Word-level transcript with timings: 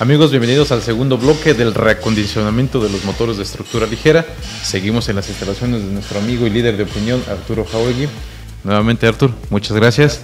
Amigos, 0.00 0.30
bienvenidos 0.30 0.70
al 0.70 0.80
segundo 0.80 1.18
bloque 1.18 1.54
del 1.54 1.74
reacondicionamiento 1.74 2.78
de 2.80 2.88
los 2.88 3.04
motores 3.04 3.36
de 3.36 3.42
estructura 3.42 3.84
ligera. 3.84 4.24
Seguimos 4.62 5.08
en 5.08 5.16
las 5.16 5.28
instalaciones 5.28 5.82
de 5.82 5.92
nuestro 5.92 6.20
amigo 6.20 6.46
y 6.46 6.50
líder 6.50 6.76
de 6.76 6.84
opinión, 6.84 7.20
Arturo 7.28 7.64
Jauregui. 7.64 8.08
Nuevamente, 8.62 9.08
Artur, 9.08 9.32
muchas 9.50 9.76
gracias. 9.76 10.20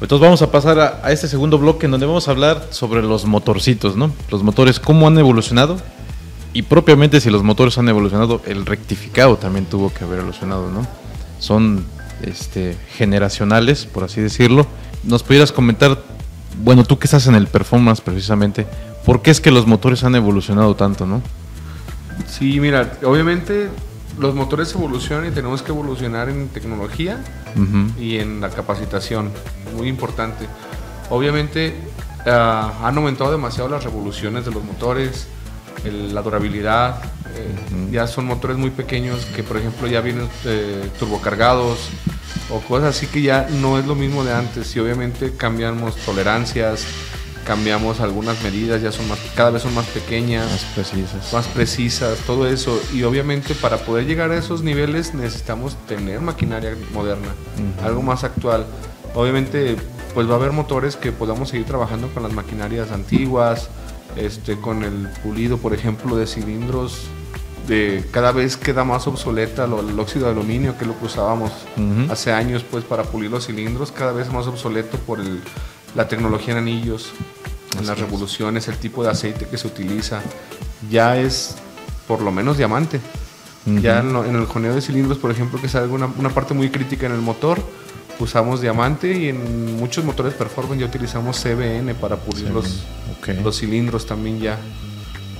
Entonces 0.00 0.20
vamos 0.20 0.42
a 0.42 0.50
pasar 0.50 0.80
a, 0.80 1.00
a, 1.04 1.12
este 1.12 1.28
segundo 1.28 1.56
bloque 1.56 1.86
en 1.86 1.92
donde 1.92 2.06
vamos 2.06 2.26
a 2.26 2.32
hablar 2.32 2.66
sobre 2.70 3.00
los 3.00 3.26
motorcitos, 3.26 3.94
¿no? 3.94 4.10
Los 4.28 4.42
motores, 4.42 4.80
cómo 4.80 5.06
han 5.06 5.16
evolucionado 5.18 5.76
y 6.52 6.62
propiamente 6.62 7.20
si 7.20 7.30
los 7.30 7.44
motores 7.44 7.78
han 7.78 7.88
evolucionado, 7.88 8.42
el 8.44 8.66
rectificado 8.66 9.36
también 9.36 9.66
tuvo 9.66 9.94
que 9.94 10.02
haber 10.02 10.18
evolucionado, 10.18 10.68
¿no? 10.72 10.84
Son 11.38 11.84
este, 12.22 12.76
generacionales, 12.96 13.84
por 13.84 14.02
así 14.02 14.20
decirlo. 14.20 14.66
¿Nos 15.04 15.22
pudieras 15.22 15.52
comentar, 15.52 16.02
bueno, 16.64 16.82
tú 16.82 16.98
que 16.98 17.06
estás 17.06 17.28
en 17.28 17.36
el 17.36 17.46
performance 17.46 18.00
precisamente, 18.00 18.66
por 19.06 19.22
qué 19.22 19.30
es 19.30 19.40
que 19.40 19.52
los 19.52 19.66
motores 19.68 20.02
han 20.02 20.16
evolucionado 20.16 20.74
tanto, 20.74 21.06
¿no? 21.06 21.22
Sí, 22.28 22.58
mira, 22.58 22.98
obviamente 23.04 23.68
los 24.18 24.34
motores 24.34 24.74
evolucionan 24.74 25.28
y 25.28 25.30
tenemos 25.30 25.62
que 25.62 25.70
evolucionar 25.70 26.28
en 26.28 26.48
tecnología 26.48 27.22
uh-huh. 27.54 28.02
y 28.02 28.18
en 28.18 28.40
la 28.40 28.50
capacitación, 28.50 29.30
muy 29.76 29.88
importante. 29.88 30.46
Obviamente 31.08 31.74
uh, 32.26 32.84
han 32.84 32.96
aumentado 32.96 33.30
demasiado 33.30 33.68
las 33.68 33.84
revoluciones 33.84 34.44
de 34.44 34.50
los 34.50 34.64
motores, 34.64 35.28
el, 35.84 36.12
la 36.12 36.22
durabilidad, 36.22 37.00
eh, 37.34 37.54
uh-huh. 37.72 37.92
ya 37.92 38.08
son 38.08 38.24
motores 38.24 38.56
muy 38.56 38.70
pequeños 38.70 39.24
que 39.36 39.44
por 39.44 39.58
ejemplo 39.58 39.86
ya 39.86 40.00
vienen 40.00 40.28
eh, 40.44 40.90
turbocargados 40.98 41.90
o 42.50 42.60
cosas 42.60 42.96
así 42.96 43.06
que 43.06 43.22
ya 43.22 43.46
no 43.60 43.78
es 43.78 43.86
lo 43.86 43.94
mismo 43.94 44.24
de 44.24 44.32
antes 44.32 44.74
y 44.74 44.80
obviamente 44.80 45.34
cambiamos 45.36 45.94
tolerancias, 45.96 46.86
cambiamos 47.46 48.00
algunas 48.00 48.42
medidas, 48.42 48.82
ya 48.82 48.90
son 48.90 49.08
más, 49.08 49.18
cada 49.34 49.50
vez 49.50 49.62
son 49.62 49.72
más 49.74 49.86
pequeñas, 49.86 50.50
más 50.50 50.64
precisas, 50.74 51.32
más 51.32 51.46
precisas, 51.46 52.18
todo 52.26 52.46
eso. 52.48 52.78
Y 52.92 53.04
obviamente 53.04 53.54
para 53.54 53.78
poder 53.78 54.06
llegar 54.06 54.32
a 54.32 54.36
esos 54.36 54.62
niveles 54.62 55.14
necesitamos 55.14 55.76
tener 55.86 56.20
maquinaria 56.20 56.76
moderna, 56.92 57.28
uh 57.28 57.82
-huh. 57.82 57.86
algo 57.86 58.02
más 58.02 58.24
actual. 58.24 58.66
Obviamente, 59.14 59.76
pues 60.12 60.28
va 60.28 60.32
a 60.32 60.36
haber 60.36 60.52
motores 60.52 60.96
que 60.96 61.12
podamos 61.12 61.50
seguir 61.50 61.66
trabajando 61.66 62.08
con 62.08 62.22
las 62.24 62.32
maquinarias 62.32 62.90
antiguas, 62.90 63.68
este, 64.16 64.60
con 64.60 64.82
el 64.82 65.08
pulido, 65.22 65.56
por 65.58 65.72
ejemplo, 65.72 66.16
de 66.16 66.26
cilindros. 66.26 67.06
De, 67.68 68.04
cada 68.12 68.30
vez 68.30 68.56
queda 68.56 68.84
más 68.84 69.08
obsoleta 69.08 69.66
lo, 69.66 69.80
el 69.80 69.98
óxido 69.98 70.26
de 70.26 70.32
aluminio 70.32 70.78
que 70.78 70.84
lo 70.84 70.96
que 70.96 71.06
usábamos 71.06 71.50
uh 71.76 71.80
-huh. 71.80 72.12
hace 72.12 72.32
años 72.32 72.62
pues 72.62 72.84
para 72.84 73.02
pulir 73.02 73.28
los 73.28 73.46
cilindros 73.46 73.90
cada 73.90 74.12
vez 74.12 74.32
más 74.32 74.46
obsoleto 74.46 74.98
por 74.98 75.18
el, 75.18 75.40
la 75.96 76.06
tecnología 76.06 76.52
en 76.52 76.58
anillos 76.58 77.12
en 77.78 77.86
las 77.86 77.98
revoluciones, 77.98 78.68
el 78.68 78.76
tipo 78.76 79.02
de 79.02 79.10
aceite 79.10 79.46
que 79.46 79.58
se 79.58 79.66
utiliza, 79.66 80.22
ya 80.90 81.16
es 81.18 81.56
por 82.06 82.22
lo 82.22 82.30
menos 82.30 82.56
diamante. 82.56 83.00
Uh 83.66 83.70
-huh. 83.70 83.80
Ya 83.80 84.00
en, 84.00 84.12
lo, 84.12 84.24
en, 84.24 84.36
el 84.36 84.46
joneo 84.46 84.74
de 84.74 84.80
cilindros, 84.80 85.18
por 85.18 85.30
ejemplo, 85.30 85.60
que 85.60 85.66
es 85.66 85.74
una, 85.74 86.06
una, 86.06 86.30
parte 86.30 86.54
muy 86.54 86.70
crítica 86.70 87.06
en 87.06 87.12
el 87.12 87.20
motor, 87.20 87.58
usamos 88.18 88.60
diamante 88.60 89.12
y 89.12 89.28
en 89.28 89.76
muchos 89.76 90.04
motores 90.04 90.34
performance 90.34 90.80
ya 90.80 90.86
utilizamos 90.86 91.42
CBN 91.42 91.94
para 91.94 92.16
pulir 92.16 92.48
los, 92.50 92.84
okay. 93.18 93.40
los 93.42 93.58
cilindros 93.58 94.06
también 94.06 94.40
ya. 94.40 94.58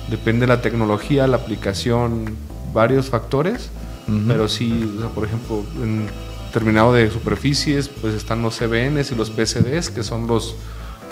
Depende 0.09 0.41
de 0.41 0.47
la 0.47 0.61
tecnología, 0.61 1.27
la 1.27 1.37
aplicación, 1.37 2.35
varios 2.73 3.09
factores, 3.09 3.69
uh 4.07 4.11
-huh. 4.11 4.27
pero 4.27 4.47
sí, 4.47 4.93
o 4.97 5.01
sea, 5.01 5.09
por 5.09 5.25
ejemplo, 5.25 5.63
en 5.81 6.07
terminado 6.51 6.93
de 6.93 7.09
superficies, 7.11 7.87
pues 7.89 8.13
están 8.13 8.41
los 8.41 8.57
CBNs 8.57 9.11
y 9.11 9.15
los 9.15 9.29
PCDs, 9.29 9.89
que 9.89 10.03
son 10.03 10.27
los 10.27 10.55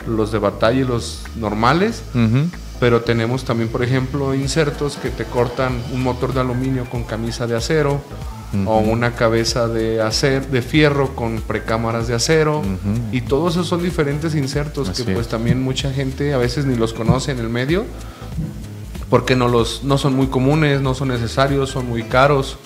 los 0.07 0.31
de 0.31 0.37
batalla 0.39 0.81
y 0.81 0.83
los 0.83 1.23
normales, 1.35 2.03
uh 2.13 2.17
-huh. 2.19 2.49
pero 2.79 3.01
tenemos 3.01 3.43
también, 3.43 3.69
por 3.69 3.81
ejemplo, 3.83 4.35
insertos 4.35 4.97
que 4.97 5.09
te 5.09 5.23
cortan 5.25 5.81
un 5.93 6.03
motor 6.03 6.33
de 6.33 6.41
aluminio 6.41 6.85
con 6.91 7.03
camisa 7.03 7.47
de 7.47 7.55
acero 7.55 7.93
uh 8.53 8.55
-huh. 8.57 8.67
o 8.67 8.77
una 8.79 9.15
cabeza 9.15 9.67
de 9.67 10.01
acero, 10.01 10.45
de 10.51 10.61
fierro 10.61 11.15
con 11.15 11.41
precámaras 11.41 12.07
de 12.07 12.13
acero 12.13 12.59
uh 12.59 12.63
-huh. 12.63 13.13
y 13.13 13.21
todos 13.21 13.53
esos 13.53 13.67
son 13.67 13.81
diferentes 13.81 14.35
insertos 14.35 14.89
Así 14.89 15.03
que 15.03 15.13
pues 15.13 15.25
es. 15.25 15.31
también 15.31 15.61
mucha 15.63 15.91
gente 15.91 16.35
a 16.35 16.37
veces 16.37 16.65
ni 16.65 16.75
los 16.75 16.93
conoce 16.93 17.31
en 17.31 17.39
el 17.39 17.49
medio 17.49 17.83
porque 19.09 19.35
no 19.35 19.47
los 19.47 19.83
no 19.83 19.97
son 19.97 20.15
muy 20.15 20.27
comunes, 20.27 20.81
no 20.81 20.93
son 20.93 21.07
necesarios, 21.09 21.69
son 21.69 21.87
muy 21.87 22.03
caros. 22.03 22.57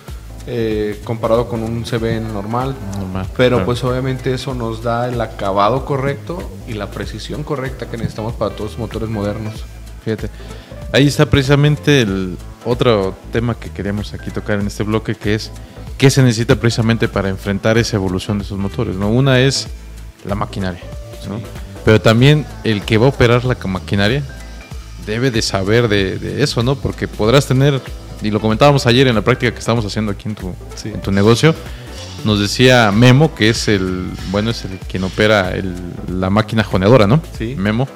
Eh, 0.52 1.00
comparado 1.04 1.48
con 1.48 1.62
un 1.62 1.84
CBN 1.84 2.34
normal. 2.34 2.76
normal 2.98 3.28
pero 3.38 3.58
claro. 3.58 3.66
pues 3.68 3.84
obviamente 3.84 4.34
eso 4.34 4.56
nos 4.56 4.82
da 4.82 5.08
el 5.08 5.22
acabado 5.22 5.86
correcto 5.86 6.42
y 6.68 6.74
la 6.74 6.90
precisión 6.90 7.44
correcta 7.44 7.88
que 7.88 7.98
necesitamos 7.98 8.34
para 8.34 8.56
todos 8.56 8.72
los 8.72 8.80
motores 8.80 9.10
modernos. 9.10 9.64
Fíjate, 10.04 10.32
ahí 10.92 11.06
está 11.06 11.28
precisamente 11.28 12.02
el 12.02 12.36
otro 12.66 13.14
tema 13.32 13.60
que 13.60 13.70
queríamos 13.70 14.12
aquí 14.16 14.32
tocar 14.32 14.60
en 14.60 14.66
este 14.66 14.82
bloque, 14.82 15.14
que 15.14 15.36
es 15.36 15.52
qué 16.00 16.10
se 16.10 16.24
necesita 16.24 16.56
precisamente 16.56 17.08
para 17.08 17.30
enfrentar 17.30 17.78
esa 17.78 17.98
evolución 17.98 18.40
de 18.40 18.46
esos 18.46 18.58
motores. 18.58 18.96
¿no? 18.96 19.08
Una 19.12 19.40
es 19.40 19.68
la 20.26 20.34
maquinaria, 20.34 20.82
¿no? 21.30 21.38
sí. 21.38 21.44
pero 21.86 22.02
también 22.02 22.48
el 22.64 22.82
que 22.82 22.98
va 22.98 23.06
a 23.06 23.10
operar 23.10 23.46
la 23.46 23.56
maquinaria 23.68 24.24
debe 25.06 25.30
de 25.30 25.44
saber 25.44 25.90
de, 25.90 26.18
de 26.18 26.42
eso, 26.42 26.64
¿no? 26.64 26.76
Porque 26.76 27.08
podrás 27.08 27.46
tener 27.46 27.80
y 28.22 28.32
lo 28.32 28.40
comentábamos 28.40 28.86
ayer 28.86 29.08
en 29.08 29.16
la 29.16 29.22
práctica 29.22 29.52
que 29.52 29.60
estábamos 29.60 29.86
haciendo 29.86 30.12
aquí 30.12 30.28
en 30.28 30.36
tu, 30.36 30.54
sí. 30.76 30.90
en 30.90 31.02
tu 31.02 31.12
negocio, 31.12 31.56
nos 32.26 32.40
decía 32.40 32.92
Memo, 32.92 33.34
que 33.34 33.50
es 33.50 33.68
el, 33.68 34.10
bueno, 34.32 34.52
es 34.52 34.66
el 34.66 34.78
quien 34.80 35.04
opera 35.04 35.56
el, 35.56 35.76
la 36.10 36.30
máquina 36.30 36.64
joneadora, 36.64 37.08
¿no? 37.08 37.22
Sí. 37.38 37.56
Memo. 37.58 37.88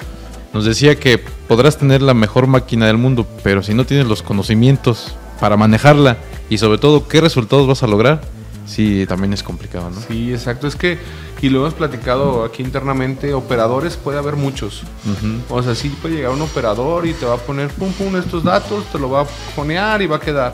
Nos 0.54 0.66
decía 0.66 0.96
que 0.96 1.18
podrás 1.18 1.78
tener 1.78 2.02
la 2.02 2.14
mejor 2.14 2.48
máquina 2.48 2.86
del 2.86 2.98
mundo, 2.98 3.28
pero 3.44 3.64
si 3.64 3.74
no 3.74 3.86
tienes 3.86 4.06
los 4.06 4.22
conocimientos 4.22 5.16
para 5.40 5.58
manejarla 5.58 6.18
y 6.50 6.60
sobre 6.60 6.78
todo 6.78 7.08
qué 7.08 7.22
resultados 7.22 7.68
vas 7.68 7.82
a 7.84 7.88
lograr, 7.88 8.22
sí, 8.66 9.06
también 9.08 9.34
es 9.34 9.44
complicado, 9.44 9.90
¿no? 9.90 10.02
Sí, 10.08 10.32
exacto. 10.32 10.68
Es 10.68 10.76
que, 10.76 10.98
y 11.42 11.50
lo 11.50 11.60
hemos 11.60 11.74
platicado 11.74 12.44
aquí 12.44 12.64
internamente, 12.64 13.34
operadores 13.34 13.98
puede 13.98 14.18
haber 14.18 14.36
muchos. 14.36 14.84
Uh 15.06 15.26
-huh. 15.26 15.40
O 15.50 15.64
sea, 15.64 15.76
sí 15.76 15.90
puede 16.02 16.16
llegar 16.16 16.32
un 16.32 16.42
operador 16.42 17.06
y 17.06 17.14
te 17.14 17.26
va 17.26 17.36
a 17.36 17.38
poner, 17.38 17.70
pum, 17.70 17.92
pum, 17.94 18.16
estos 18.16 18.44
datos, 18.44 18.86
te 18.92 19.00
lo 19.00 19.10
va 19.10 19.22
a 19.22 19.26
ponear 19.56 20.02
y 20.02 20.08
va 20.08 20.18
a 20.18 20.20
quedar. 20.20 20.54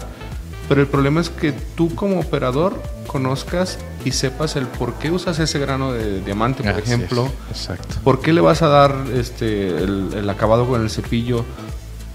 Pero 0.68 0.82
el 0.82 0.88
problema 0.88 1.20
es 1.20 1.30
que 1.30 1.52
tú 1.52 1.94
como 1.96 2.20
operador 2.20 2.82
conozcas 3.08 3.80
y 4.06 4.12
sepas 4.12 4.56
el 4.56 4.68
por 4.68 4.94
qué 4.94 5.10
usas 5.10 5.40
ese 5.40 5.58
grano 5.58 5.92
de 5.92 6.22
diamante, 6.22 6.62
por 6.64 6.74
Así 6.74 6.82
ejemplo. 6.82 7.30
Es. 7.52 7.58
Exacto. 7.62 7.96
¿Por 8.04 8.22
qué 8.22 8.34
le 8.34 8.42
vas 8.42 8.62
a 8.62 8.68
dar 8.68 8.96
este, 9.16 9.70
el, 9.70 10.12
el 10.16 10.30
acabado 10.30 10.68
con 10.68 10.82
el 10.82 10.90
cepillo? 10.92 11.44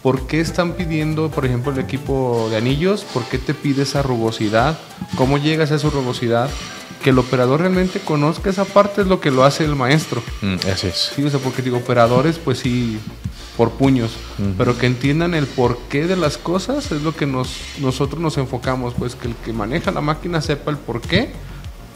¿Por 0.05 0.27
qué 0.27 0.39
están 0.39 0.75
pidiendo, 0.75 1.31
por 1.31 1.47
ejemplo, 1.47 1.73
el 1.73 1.79
equipo 1.79 2.49
de 2.51 2.59
anillos? 2.59 3.05
¿Por 3.05 3.25
qué 3.25 3.39
te 3.39 3.55
pide 3.55 3.85
esa 3.85 4.03
rugosidad? 4.03 4.79
¿Cómo 5.17 5.39
llegas 5.39 5.73
a 5.73 5.77
esa 5.77 5.89
rugosidad? 5.89 6.51
Que 7.03 7.09
el 7.09 7.19
operador 7.19 7.61
realmente 7.61 8.01
conozca 8.01 8.51
esa 8.51 8.67
parte 8.67 9.01
es 9.01 9.07
lo 9.07 9.23
que 9.23 9.31
lo 9.31 9.45
hace 9.45 9.65
el 9.65 9.75
maestro. 9.75 10.23
Mm, 10.43 10.57
así 10.71 10.89
es. 10.89 11.13
Sí, 11.17 11.25
o 11.25 11.31
sea, 11.31 11.41
porque 11.41 11.63
digo, 11.63 11.79
operadores, 11.79 12.39
pues 12.39 12.59
sí, 12.59 12.99
por 13.57 13.71
puños, 13.71 14.11
uh 14.39 14.43
-huh. 14.43 14.55
pero 14.59 14.77
que 14.77 14.85
entiendan 14.85 15.33
el 15.33 15.47
porqué 15.47 16.07
de 16.07 16.17
las 16.17 16.37
cosas 16.37 16.93
es 16.93 17.01
lo 17.01 17.17
que 17.17 17.25
nos, 17.25 17.57
nosotros 17.81 18.21
nos 18.21 18.37
enfocamos, 18.37 18.93
pues 18.93 19.15
que 19.15 19.29
el 19.29 19.35
que 19.37 19.55
maneja 19.55 19.91
la 19.91 20.03
máquina 20.03 20.43
sepa 20.43 20.71
el 20.71 20.77
porqué 20.77 21.33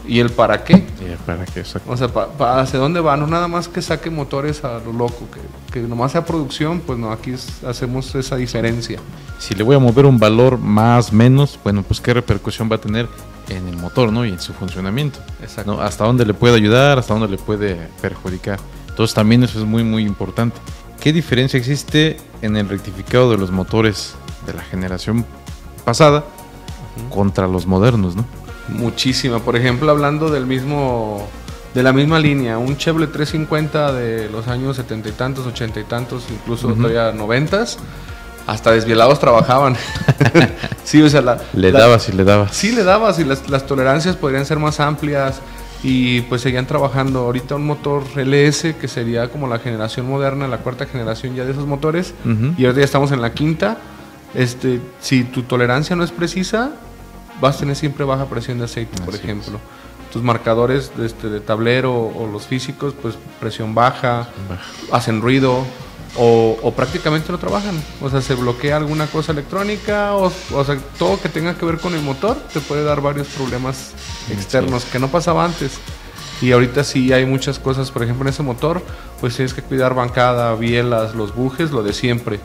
y 0.07 0.21
el 0.21 0.31
para 0.31 0.65
qué. 0.65 0.87
Y 1.01 1.05
el 1.11 1.19
para 1.19 1.45
qué, 1.45 1.61
exacto. 1.61 1.91
O 1.91 1.97
sea, 1.97 2.09
pa, 2.09 2.29
pa, 2.29 2.61
hacia 2.61 2.79
dónde 2.79 3.01
va, 3.01 3.17
no 3.17 3.27
nada 3.27 3.49
más 3.49 3.69
que 3.69 3.83
saque 3.83 4.11
motores 4.11 4.65
a 4.65 4.79
lo 4.79 4.93
loco, 4.93 5.29
que, 5.33 5.41
que 5.73 5.87
nomás 5.87 6.13
sea 6.13 6.25
producción, 6.25 6.81
pues 6.81 6.99
no, 6.99 7.11
aquí 7.13 7.33
es, 7.33 7.63
hacemos 7.65 8.15
esa 8.15 8.37
diferencia. 8.37 8.99
Si 9.39 9.55
le 9.55 9.63
voy 9.63 9.77
a 9.77 9.79
mover 9.79 10.07
un 10.07 10.19
valor 10.19 10.59
más, 10.59 11.13
menos, 11.13 11.59
bueno, 11.63 11.83
pues 11.83 12.01
qué 12.01 12.15
repercusión 12.15 12.69
va 12.71 12.77
a 12.77 12.81
tener 12.81 13.09
en 13.49 13.69
el 13.69 13.77
motor, 13.77 14.13
¿no? 14.13 14.25
Y 14.25 14.31
en 14.31 14.41
su 14.41 14.53
funcionamiento. 14.53 15.21
Exacto. 15.43 15.75
¿no? 15.77 15.81
Hasta 15.81 16.05
dónde 16.05 16.25
le 16.25 16.35
puede 16.35 16.57
ayudar, 16.57 16.99
hasta 16.99 17.15
dónde 17.15 17.29
le 17.29 17.39
puede 17.39 17.77
perjudicar. 18.01 18.59
Entonces 18.89 19.15
también 19.15 19.43
eso 19.45 19.59
es 19.59 19.65
muy, 19.65 19.85
muy 19.85 20.05
importante. 20.05 20.59
¿Qué 21.01 21.13
diferencia 21.13 21.59
existe 21.59 22.17
en 22.43 22.57
el 22.57 22.69
rectificado 22.69 23.31
de 23.31 23.39
los 23.39 23.51
motores 23.51 24.15
de 24.47 24.55
la 24.55 24.63
generación 24.63 25.25
pasada 25.85 26.25
uh 26.25 27.01
-huh. 27.01 27.15
contra 27.15 27.47
los 27.47 27.67
modernos, 27.67 28.17
no? 28.17 28.25
Muchísima. 28.69 29.39
Por 29.41 29.57
ejemplo, 29.57 29.91
hablando 29.91 30.31
del 30.31 30.47
mismo, 30.47 31.29
de 31.75 31.83
la 31.83 31.93
misma 31.93 32.19
línea, 32.19 32.59
un 32.59 32.77
Chevrolet 32.77 33.11
350 33.11 33.93
de 33.93 34.29
los 34.31 34.49
años 34.49 34.77
setenta 34.77 35.09
y 35.09 35.13
tantos, 35.13 35.47
ochenta 35.47 35.81
y 35.81 35.85
tantos, 35.85 36.25
incluso 36.31 36.69
uh 36.69 36.73
-huh. 36.73 36.77
todavía 36.77 37.13
noventas, 37.13 37.79
hasta 38.47 38.73
desvielados 38.73 39.19
trabajaban. 39.21 39.77
sí, 40.85 41.03
o 41.03 41.09
sea, 41.09 41.21
la, 41.21 41.39
le 41.53 41.71
la, 41.73 41.81
dabas 41.81 42.09
y 42.09 42.13
le 42.13 42.25
dabas. 42.25 42.55
Sí, 42.57 42.73
le 42.73 42.85
dabas 42.85 43.19
y 43.19 43.25
las, 43.25 43.49
las 43.49 43.67
tolerancias 43.67 44.17
podrían 44.17 44.45
ser 44.47 44.59
más 44.59 44.81
amplias 44.81 45.41
y 45.83 46.23
pues 46.23 46.41
seguían 46.43 46.67
trabajando. 46.67 47.21
Ahorita 47.21 47.55
un 47.55 47.67
motor 47.67 48.03
LS, 48.17 48.75
que 48.81 48.89
sería 48.89 49.29
como 49.29 49.47
la 49.49 49.59
generación 49.59 50.09
moderna, 50.09 50.49
la 50.49 50.59
cuarta 50.59 50.87
generación 50.87 51.35
ya 51.35 51.45
de 51.45 51.53
esos 51.53 51.67
motores, 51.67 52.15
uh 52.25 52.29
-huh. 52.29 52.55
y 52.59 52.65
ahorita 52.65 52.81
ya 52.81 52.85
estamos 52.85 53.13
en 53.13 53.21
la 53.21 53.33
quinta. 53.33 53.79
Este, 54.35 54.81
si 55.01 55.25
tu 55.25 55.43
tolerancia 55.43 55.97
no 55.97 56.05
es 56.05 56.11
precisa, 56.11 56.73
vas 57.41 57.57
a 57.57 57.59
tener 57.61 57.77
siempre 57.77 58.05
baja 58.05 58.27
presión 58.27 58.59
de 58.59 58.65
aceite, 58.65 58.95
Así 58.95 59.05
por 59.05 59.15
ejemplo. 59.15 59.57
Es. 59.57 60.13
Tus 60.13 60.23
marcadores 60.23 60.91
este, 61.03 61.29
de 61.29 61.41
tablero 61.41 61.95
o 61.95 62.27
los 62.27 62.47
físicos, 62.47 62.95
pues 63.01 63.17
presión 63.41 63.75
baja, 63.75 64.29
baja. 64.49 64.63
hacen 64.93 65.21
ruido. 65.21 65.65
o, 66.17 66.73
prácticamente 66.75 67.31
no 67.31 67.39
trabajan. 67.39 67.81
O 68.01 68.09
sea, 68.09 68.23
se 68.23 68.35
bloquea 68.35 68.77
alguna 68.77 69.07
cosa 69.07 69.33
electrónica, 69.33 70.15
o, 70.15 70.33
o, 70.55 70.65
sea, 70.65 70.79
todo 70.99 71.21
que 71.21 71.29
tenga 71.29 71.57
que 71.57 71.67
ver 71.67 71.79
con 71.79 71.95
el 71.95 72.03
motor 72.03 72.37
te 72.53 72.61
puede 72.61 72.85
dar 72.85 73.03
varios 73.03 73.29
problemas 73.29 73.93
externos 74.31 74.85
que 74.87 74.99
no 74.99 75.09
pasaba 75.09 75.45
antes. 75.45 75.79
Y 76.41 76.53
ahorita 76.53 76.85
sí 76.85 77.13
hay 77.13 77.27
muchas 77.27 77.59
cosas, 77.59 77.91
por 77.91 78.03
ejemplo, 78.03 78.25
en 78.25 78.29
ese 78.29 78.43
motor, 78.43 78.81
pues 79.21 79.35
tienes 79.35 79.55
que 79.55 79.63
cuidar 79.63 79.95
bancada, 79.95 80.55
bielas, 80.55 81.15
los 81.15 81.35
bujes, 81.35 81.73
lo 81.73 81.83
de 81.83 81.93
siempre. 81.93 82.39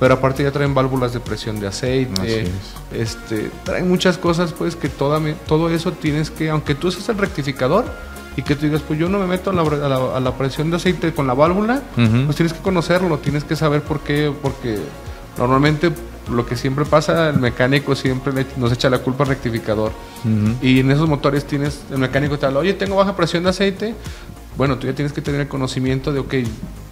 Pero 0.00 0.14
aparte 0.14 0.42
ya 0.42 0.52
traen 0.52 0.74
válvulas 0.74 1.12
de 1.12 1.20
presión 1.20 1.60
de 1.60 1.66
aceite, 1.66 2.48
este, 2.92 3.50
traen 3.64 3.88
muchas 3.88 4.16
cosas, 4.16 4.52
pues 4.52 4.76
que 4.76 4.88
toda, 4.88 5.20
todo 5.46 5.68
eso 5.68 5.92
tienes 5.92 6.30
que, 6.30 6.48
aunque 6.48 6.74
tú 6.74 6.88
uses 6.88 7.08
el 7.08 7.18
rectificador, 7.18 7.84
y 8.36 8.42
que 8.42 8.54
tú 8.54 8.66
digas, 8.66 8.82
pues 8.86 8.98
yo 8.98 9.08
no 9.08 9.18
me 9.18 9.26
meto 9.26 9.48
a 9.50 9.52
la, 9.54 9.62
a 9.62 10.20
la, 10.20 10.32
presión 10.32 10.70
de 10.70 10.76
aceite 10.76 11.12
con 11.14 11.26
la 11.26 11.32
válvula, 11.32 11.82
pues 11.94 12.36
tienes 12.36 12.52
que 12.52 12.60
conocerlo, 12.60 13.18
tienes 13.18 13.44
que 13.44 13.56
saber 13.56 13.80
por 13.80 14.00
qué, 14.00 14.30
porque 14.42 14.78
normalmente 15.38 15.90
lo 16.30 16.46
que 16.46 16.56
siempre 16.56 16.84
pasa, 16.84 17.30
el 17.30 17.38
mecánico 17.38 17.94
siempre 17.94 18.46
nos 18.56 18.72
echa 18.72 18.90
la 18.90 18.98
culpa 18.98 19.24
al 19.24 19.30
rectificador. 19.30 19.92
Y 20.62 20.80
en 20.80 20.90
esos 20.90 21.08
motores 21.08 21.46
tienes, 21.46 21.82
el 21.90 21.98
mecánico 21.98 22.38
te 22.38 22.46
habla, 22.46 22.60
oye, 22.60 22.74
tengo 22.74 22.96
baja 22.96 23.16
presión 23.16 23.44
de 23.44 23.50
aceite. 23.50 23.94
Bueno, 24.56 24.78
tú 24.78 24.86
ya 24.86 24.94
tienes 24.94 25.12
que 25.12 25.20
tener 25.20 25.40
el 25.42 25.48
conocimiento 25.48 26.12
de, 26.12 26.20
ok, 26.20 26.34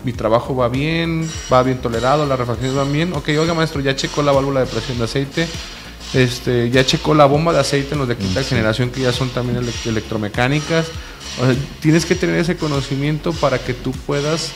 mi 0.05 0.13
trabajo 0.13 0.55
va 0.55 0.69
bien, 0.69 1.29
va 1.53 1.63
bien 1.63 1.79
tolerado, 1.79 2.27
las 2.27 2.39
refacciones 2.39 2.77
van 2.77 2.93
bien. 2.93 3.13
Ok, 3.15 3.29
oiga 3.29 3.55
maestro, 3.55 3.81
ya 3.81 3.97
checó 3.97 4.23
la 4.23 4.33
válvula 4.33 4.61
de 4.61 4.67
presión 4.67 4.99
de 4.99 5.05
aceite, 5.05 5.49
este, 6.13 6.71
ya 6.71 6.85
checó 6.85 7.15
la 7.15 7.25
bomba 7.25 7.53
de 7.53 7.61
aceite 7.61 7.95
en 7.95 8.01
los 8.01 8.09
de 8.09 8.17
quinta 8.17 8.43
generación 8.43 8.91
que 8.91 9.01
ya 9.01 9.13
son 9.13 9.31
también 9.31 9.67
electromecánicas 9.87 10.87
tienes 11.81 12.07
que 12.07 12.15
tener 12.15 12.37
ese 12.37 12.57
conocimiento 12.57 13.33
para 13.33 13.59
que 13.59 13.75
tú 13.75 13.93
puedas 13.93 14.53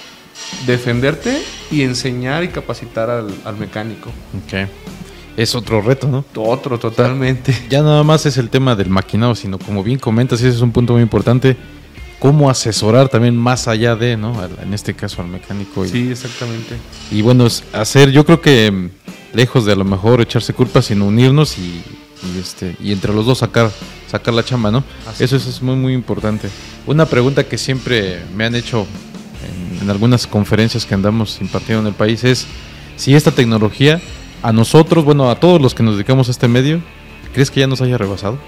defenderte 0.66 1.42
y 1.70 1.82
enseñar 1.82 2.44
y 2.44 2.48
capacitar 2.48 3.10
al, 3.10 3.56
mecánico. 3.56 4.10
Ok. 4.44 4.68
Es 5.36 5.54
otro 5.54 5.80
reto, 5.80 6.08
¿no? 6.08 6.24
Otro, 6.36 6.78
totalmente. 6.78 7.54
ya 7.70 7.82
nada 7.82 8.02
más 8.02 8.26
es 8.26 8.36
el 8.38 8.50
tema 8.50 8.74
del 8.74 8.88
maquinado, 8.88 9.34
sino 9.34 9.58
como 9.58 9.84
bien 9.84 9.98
comentas, 9.98 10.40
y 10.40 10.46
ese 10.46 10.56
es 10.56 10.62
un 10.62 10.72
punto 10.72 10.94
muy 10.94 11.02
importante, 11.02 11.56
cómo 12.18 12.50
asesorar 12.50 13.08
también 13.08 13.36
más 13.36 13.68
allá 13.68 13.94
de, 13.94 14.16
¿no? 14.16 14.34
En 14.62 14.74
este 14.74 14.94
caso 14.94 15.22
al 15.22 15.28
mecánico. 15.28 15.86
sí, 15.86 16.10
exactamente. 16.10 16.76
Y 17.10 17.22
bueno, 17.22 17.46
hacer, 17.72 18.10
yo 18.10 18.26
creo 18.26 18.40
que 18.40 18.70
mm, 18.70 18.90
lejos 19.34 19.64
de 19.64 19.72
a 19.72 19.76
lo 19.76 19.84
mejor 19.84 20.20
echarse 20.20 20.52
culpa, 20.52 20.82
sino 20.82 21.06
unirnos 21.06 21.56
y 21.58 21.82
y 22.22 22.38
este 22.38 22.76
y 22.80 22.92
entre 22.92 23.12
los 23.12 23.26
dos 23.26 23.38
sacar 23.38 23.70
sacar 24.10 24.34
la 24.34 24.44
chamba, 24.44 24.70
¿no? 24.70 24.82
eso, 25.18 25.36
es 25.36 25.62
muy 25.62 25.76
muy 25.76 25.92
importante. 25.92 26.48
Una 26.86 27.06
pregunta 27.06 27.44
que 27.44 27.58
siempre 27.58 28.22
me 28.34 28.44
han 28.44 28.54
hecho 28.54 28.86
en, 29.80 29.90
algunas 29.90 30.26
conferencias 30.26 30.86
que 30.86 30.94
andamos 30.94 31.40
impartiendo 31.40 31.82
en 31.82 31.88
el 31.88 31.94
país 31.94 32.24
es 32.24 32.46
si 32.96 33.14
esta 33.14 33.30
tecnología 33.30 34.00
a 34.42 34.52
nosotros, 34.52 35.04
bueno, 35.04 35.30
a 35.30 35.40
todos 35.40 35.60
los 35.60 35.74
que 35.74 35.82
nos 35.82 35.94
dedicamos 35.94 36.28
a 36.28 36.30
este 36.30 36.48
medio, 36.48 36.80
¿crees 37.32 37.50
que 37.50 37.60
ya 37.60 37.66
nos 37.66 37.80
haya 37.80 37.98
rebasado? 37.98 38.38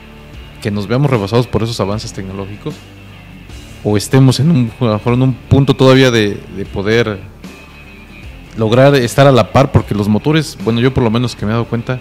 Que 0.62 0.70
nos 0.70 0.86
veamos 0.86 1.10
rebasados 1.10 1.46
por 1.46 1.62
esos 1.62 1.80
avances 1.80 2.12
tecnológicos 2.12 2.74
o 3.82 3.96
estemos 3.96 4.40
en 4.40 4.50
un, 4.50 4.72
en 4.80 5.22
un 5.22 5.34
punto 5.34 5.74
todavía 5.74 6.10
de, 6.10 6.40
de 6.56 6.66
poder 6.66 7.20
lograr 8.56 8.94
estar 8.94 9.26
a 9.26 9.32
la 9.32 9.52
par 9.52 9.72
porque 9.72 9.94
los 9.94 10.08
motores, 10.08 10.58
bueno, 10.64 10.80
yo 10.80 10.92
por 10.92 11.02
lo 11.02 11.10
menos 11.10 11.34
que 11.34 11.46
me 11.46 11.52
he 11.52 11.54
dado 11.54 11.66
cuenta, 11.66 12.00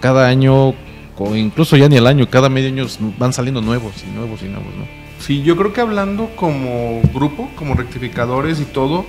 cada 0.00 0.26
año 0.28 0.74
o 1.20 1.36
incluso 1.36 1.76
ya 1.76 1.88
ni 1.88 1.96
el 1.96 2.06
año, 2.06 2.28
cada 2.30 2.48
medio 2.48 2.68
año 2.68 2.86
van 3.18 3.32
saliendo 3.32 3.60
nuevos 3.60 3.92
y 4.02 4.10
nuevos 4.10 4.42
y 4.42 4.46
nuevos, 4.46 4.74
¿no? 4.74 5.09
Sí, 5.20 5.42
yo 5.42 5.56
creo 5.56 5.72
que 5.72 5.80
hablando 5.80 6.30
como 6.34 7.02
grupo, 7.14 7.50
como 7.54 7.74
rectificadores 7.74 8.58
y 8.60 8.64
todo, 8.64 9.04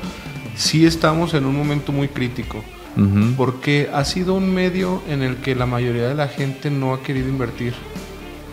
sí 0.56 0.86
estamos 0.86 1.34
en 1.34 1.46
un 1.46 1.56
momento 1.56 1.92
muy 1.92 2.08
crítico. 2.08 2.64
Porque 3.38 3.90
ha 3.94 4.04
sido 4.04 4.34
un 4.34 4.54
medio 4.54 5.02
en 5.08 5.24
el 5.24 5.38
que 5.38 5.56
la 5.56 5.66
mayoría 5.66 6.10
de 6.10 6.14
la 6.14 6.28
gente 6.28 6.70
no 6.70 6.94
ha 6.94 7.02
querido 7.02 7.30
invertir 7.30 7.74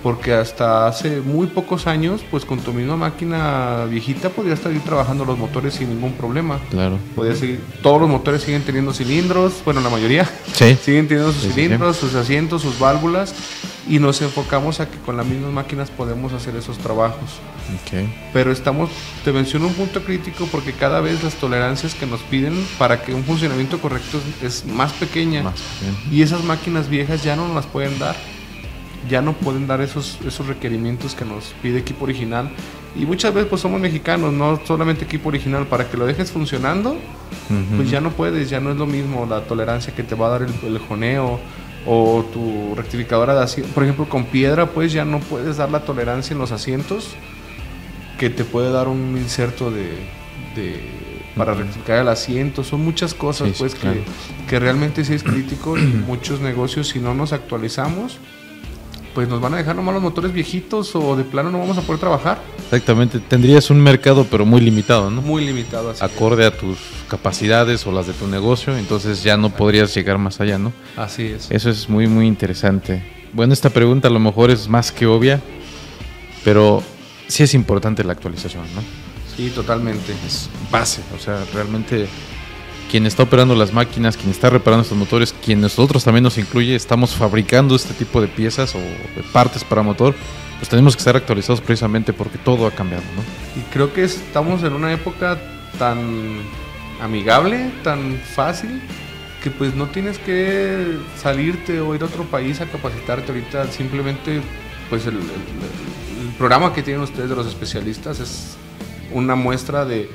porque 0.03 0.33
hasta 0.33 0.87
hace 0.87 1.21
muy 1.21 1.47
pocos 1.47 1.87
años, 1.87 2.23
pues 2.31 2.45
con 2.45 2.61
tu 2.61 2.73
misma 2.73 2.97
máquina 2.97 3.85
viejita 3.85 4.31
podías 4.31 4.59
estar 4.59 4.73
trabajando 4.85 5.25
los 5.25 5.39
motores 5.39 5.75
sin 5.75 5.89
ningún 5.91 6.13
problema. 6.13 6.59
Claro. 6.71 6.99
Podías 7.15 7.39
seguir, 7.39 7.61
todos 7.83 8.01
los 8.01 8.11
motores 8.11 8.43
siguen 8.43 8.63
teniendo 8.63 8.93
cilindros, 8.93 9.55
bueno, 9.65 9.81
la 9.81 9.91
mayoría. 9.91 10.29
Sí. 10.53 10.77
Siguen 10.89 11.09
teniendo 11.09 11.33
sus 11.33 11.53
cilindros, 11.53 11.97
sus 11.97 12.15
asientos, 12.15 12.63
sus 12.63 12.79
válvulas 12.79 13.35
y 13.89 13.99
nos 13.99 14.21
enfocamos 14.21 14.81
a 14.81 14.89
que 14.89 14.99
con 14.99 15.17
las 15.17 15.27
mismas 15.27 15.53
máquinas 15.53 15.91
podemos 15.91 16.33
hacer 16.33 16.55
esos 16.57 16.79
trabajos. 16.79 17.41
Okay. 17.83 18.13
Pero 18.33 18.53
estamos, 18.53 18.91
te 19.25 19.33
menciono 19.33 19.67
un 19.67 19.75
punto 19.75 20.03
crítico 20.03 20.47
porque 20.51 20.73
cada 20.73 21.01
vez 21.01 21.23
las 21.23 21.35
tolerancias 21.35 21.95
que 21.95 22.07
nos 22.07 22.21
piden 22.21 22.67
para 22.79 23.03
que 23.03 23.15
un 23.15 23.25
funcionamiento 23.25 23.79
correcto 23.81 24.21
es, 24.43 24.65
más 24.65 24.93
pequeña. 24.93 25.43
Más 25.43 25.55
y 26.11 26.23
esas 26.23 26.45
máquinas 26.45 26.89
viejas 26.89 27.23
ya 27.23 27.37
no 27.37 27.47
nos 27.47 27.57
las 27.57 27.67
pueden 27.67 27.99
dar 27.99 28.17
ya 29.09 29.23
no 29.23 29.33
pueden 29.33 29.67
dar 29.67 29.81
esos, 29.81 30.19
esos 30.27 30.47
requerimientos 30.47 31.15
que 31.15 31.25
nos 31.25 31.55
pide 31.63 31.79
equipo 31.79 32.05
original. 32.05 32.51
Y 32.97 33.07
muchas 33.07 33.33
veces 33.33 33.49
pues 33.49 33.63
somos 33.63 33.81
mexicanos, 33.81 34.33
no 34.33 34.61
solamente 34.67 35.05
equipo 35.05 35.29
original, 35.29 35.67
para 35.67 35.89
que 35.89 35.97
lo 35.97 36.07
dejes 36.07 36.33
funcionando, 36.33 36.97
pues 37.77 37.91
ya 37.91 38.01
no 38.01 38.11
puedes, 38.11 38.51
ya 38.51 38.61
no 38.61 38.71
es 38.71 38.77
lo 38.77 38.87
mismo 38.87 39.27
la 39.27 39.43
tolerancia 39.43 39.95
que 39.95 40.03
te 40.03 40.15
va 40.15 40.27
a 40.27 40.31
dar 40.31 40.43
el, 40.43 40.79
joneo 40.79 41.39
o 41.87 42.25
tu 42.33 42.75
rectificadora 42.75 43.35
de 43.35 43.45
asiento. 43.45 43.73
Por 43.73 43.85
ejemplo, 43.85 44.09
con 44.09 44.25
piedra 44.25 44.67
pues 44.67 44.93
ya 44.93 45.05
no 45.05 45.21
puedes 45.21 45.59
dar 45.59 45.71
la 45.71 45.81
tolerancia 45.81 46.33
en 46.33 46.41
los 46.41 46.51
asientos 46.51 47.11
que 48.19 48.31
te 48.31 48.45
puede 48.45 48.73
dar 48.73 48.89
un 48.89 49.17
inserto 49.17 49.71
de, 49.71 49.95
para 51.37 51.55
rectificar 51.55 52.01
el 52.01 52.09
asiento. 52.09 52.65
Son 52.65 52.85
muchas 52.85 53.15
cosas 53.15 53.51
pues 53.59 53.77
que, 53.77 54.03
que 54.49 54.59
realmente 54.59 55.05
sí 55.05 55.15
es 55.15 55.23
crítico 55.23 55.79
y 55.79 55.83
muchos 55.83 56.41
negocios 56.41 56.89
si 56.89 56.99
no 56.99 57.15
nos 57.15 57.33
actualizamos 57.33 58.19
pues 59.15 59.29
nos 59.29 59.41
van 59.41 59.55
a 59.55 59.57
dejar 59.57 59.77
nomás 59.77 59.95
los 59.95 60.03
motores 60.03 60.33
viejitos 60.33 60.95
o 60.95 61.17
de 61.17 61.25
plano 61.25 61.51
no 61.51 61.59
vamos 61.59 61.79
a 61.79 61.83
poder 61.83 62.01
trabajar. 62.01 62.41
Exactamente, 62.65 63.19
tendrías 63.19 63.71
un 63.71 63.81
mercado 63.81 64.27
pero 64.31 64.45
muy 64.45 64.61
limitado, 64.61 65.11
¿no? 65.11 65.23
Muy 65.23 65.45
limitado, 65.45 65.91
así 65.91 66.05
Acorde 66.05 66.47
a 66.47 66.57
tus 66.57 66.79
capacidades 67.09 67.87
o 67.87 67.93
las 67.93 68.07
de 68.07 68.13
tu 68.13 68.27
negocio, 68.27 68.77
entonces 68.77 69.23
ya 69.23 69.37
no 69.37 69.51
podrías 69.51 69.95
llegar 69.95 70.19
más 70.19 70.41
allá, 70.41 70.59
¿no? 70.59 70.73
Así 70.97 71.25
es. 71.27 71.51
Eso 71.51 71.71
es 71.71 71.89
muy, 71.89 72.07
muy 72.07 72.27
interesante. 72.27 73.03
Bueno, 73.33 73.53
esta 73.53 73.71
pregunta 73.71 74.09
a 74.09 74.11
lo 74.11 74.21
mejor 74.21 74.51
es 74.51 74.69
más 74.69 74.93
que 74.93 75.07
obvia, 75.07 75.41
pero 76.45 76.83
sí 77.27 77.43
es 77.43 77.55
importante 77.55 78.05
la 78.05 78.13
actualización, 78.13 78.65
¿no? 78.75 78.83
Sí, 79.37 79.51
totalmente. 79.51 80.13
Es 80.27 80.51
base, 80.71 81.03
o 81.15 81.19
sea, 81.19 81.45
realmente 81.55 82.09
quien 82.91 83.07
está 83.07 83.25
operando 83.25 83.55
las 83.55 83.73
máquinas, 83.73 84.17
quien 84.17 84.31
está 84.31 84.51
reparando 84.51 84.83
estos 84.83 84.99
motores, 84.99 85.35
quien 85.45 85.61
nosotros 85.61 86.05
también 86.05 86.25
nos 86.25 86.39
incluye, 86.39 86.75
estamos 86.75 87.15
fabricando 87.15 87.77
este 87.77 87.95
tipo 87.95 88.21
de 88.21 88.29
piezas 88.29 88.75
o 88.75 88.79
de 88.79 89.23
partes 89.33 89.63
para 89.65 89.83
motor, 89.83 90.15
pues 90.59 90.69
tenemos 90.69 90.97
que 90.97 91.01
estar 91.01 91.17
actualizados 91.17 91.61
precisamente 91.61 92.13
porque 92.13 92.39
todo 92.39 92.67
ha 92.67 92.71
cambiado, 92.71 93.05
¿no? 93.15 93.23
Y 93.61 93.65
creo 93.73 93.93
que 93.93 94.05
estamos 94.05 94.63
en 94.65 94.73
una 94.73 94.93
época 94.93 95.39
tan 95.79 96.41
amigable, 97.01 97.71
tan 97.85 98.19
fácil, 98.35 98.81
que 99.43 99.51
pues 99.51 99.75
no 99.75 99.87
tienes 99.87 100.19
que 100.19 100.99
salirte 101.17 101.81
o 101.81 101.95
ir 101.95 102.03
a 102.03 102.07
otro 102.07 102.25
país 102.25 102.61
a 102.61 102.67
capacitarte 102.67 103.31
ahorita, 103.31 103.71
simplemente 103.71 104.41
pues 104.91 105.07
el 105.07 105.19
programa 106.39 106.73
que 106.73 106.83
tienen 106.83 107.03
ustedes 107.03 107.29
de 107.29 107.37
los 107.37 107.47
especialistas 107.47 108.19
es 108.21 108.57
una 109.13 109.35
muestra 109.35 109.85
de, 109.85 110.09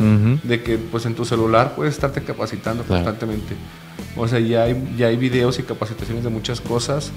que 0.64 0.78
pues 0.78 1.06
en 1.06 1.16
tu 1.16 1.26
celular 1.26 1.76
puedes 1.76 1.94
estarte 1.94 2.22
capacitando 2.24 2.84
constantemente. 2.84 3.56
O 4.16 4.28
sea, 4.28 4.40
ya 4.40 4.64
hay, 4.64 4.96
ya 4.98 5.08
hay 5.08 5.18
videos 5.18 5.60
y 5.60 5.64
capacitaciones 5.64 6.24
de 6.24 6.30
muchas 6.30 6.62
cosas 6.62 7.12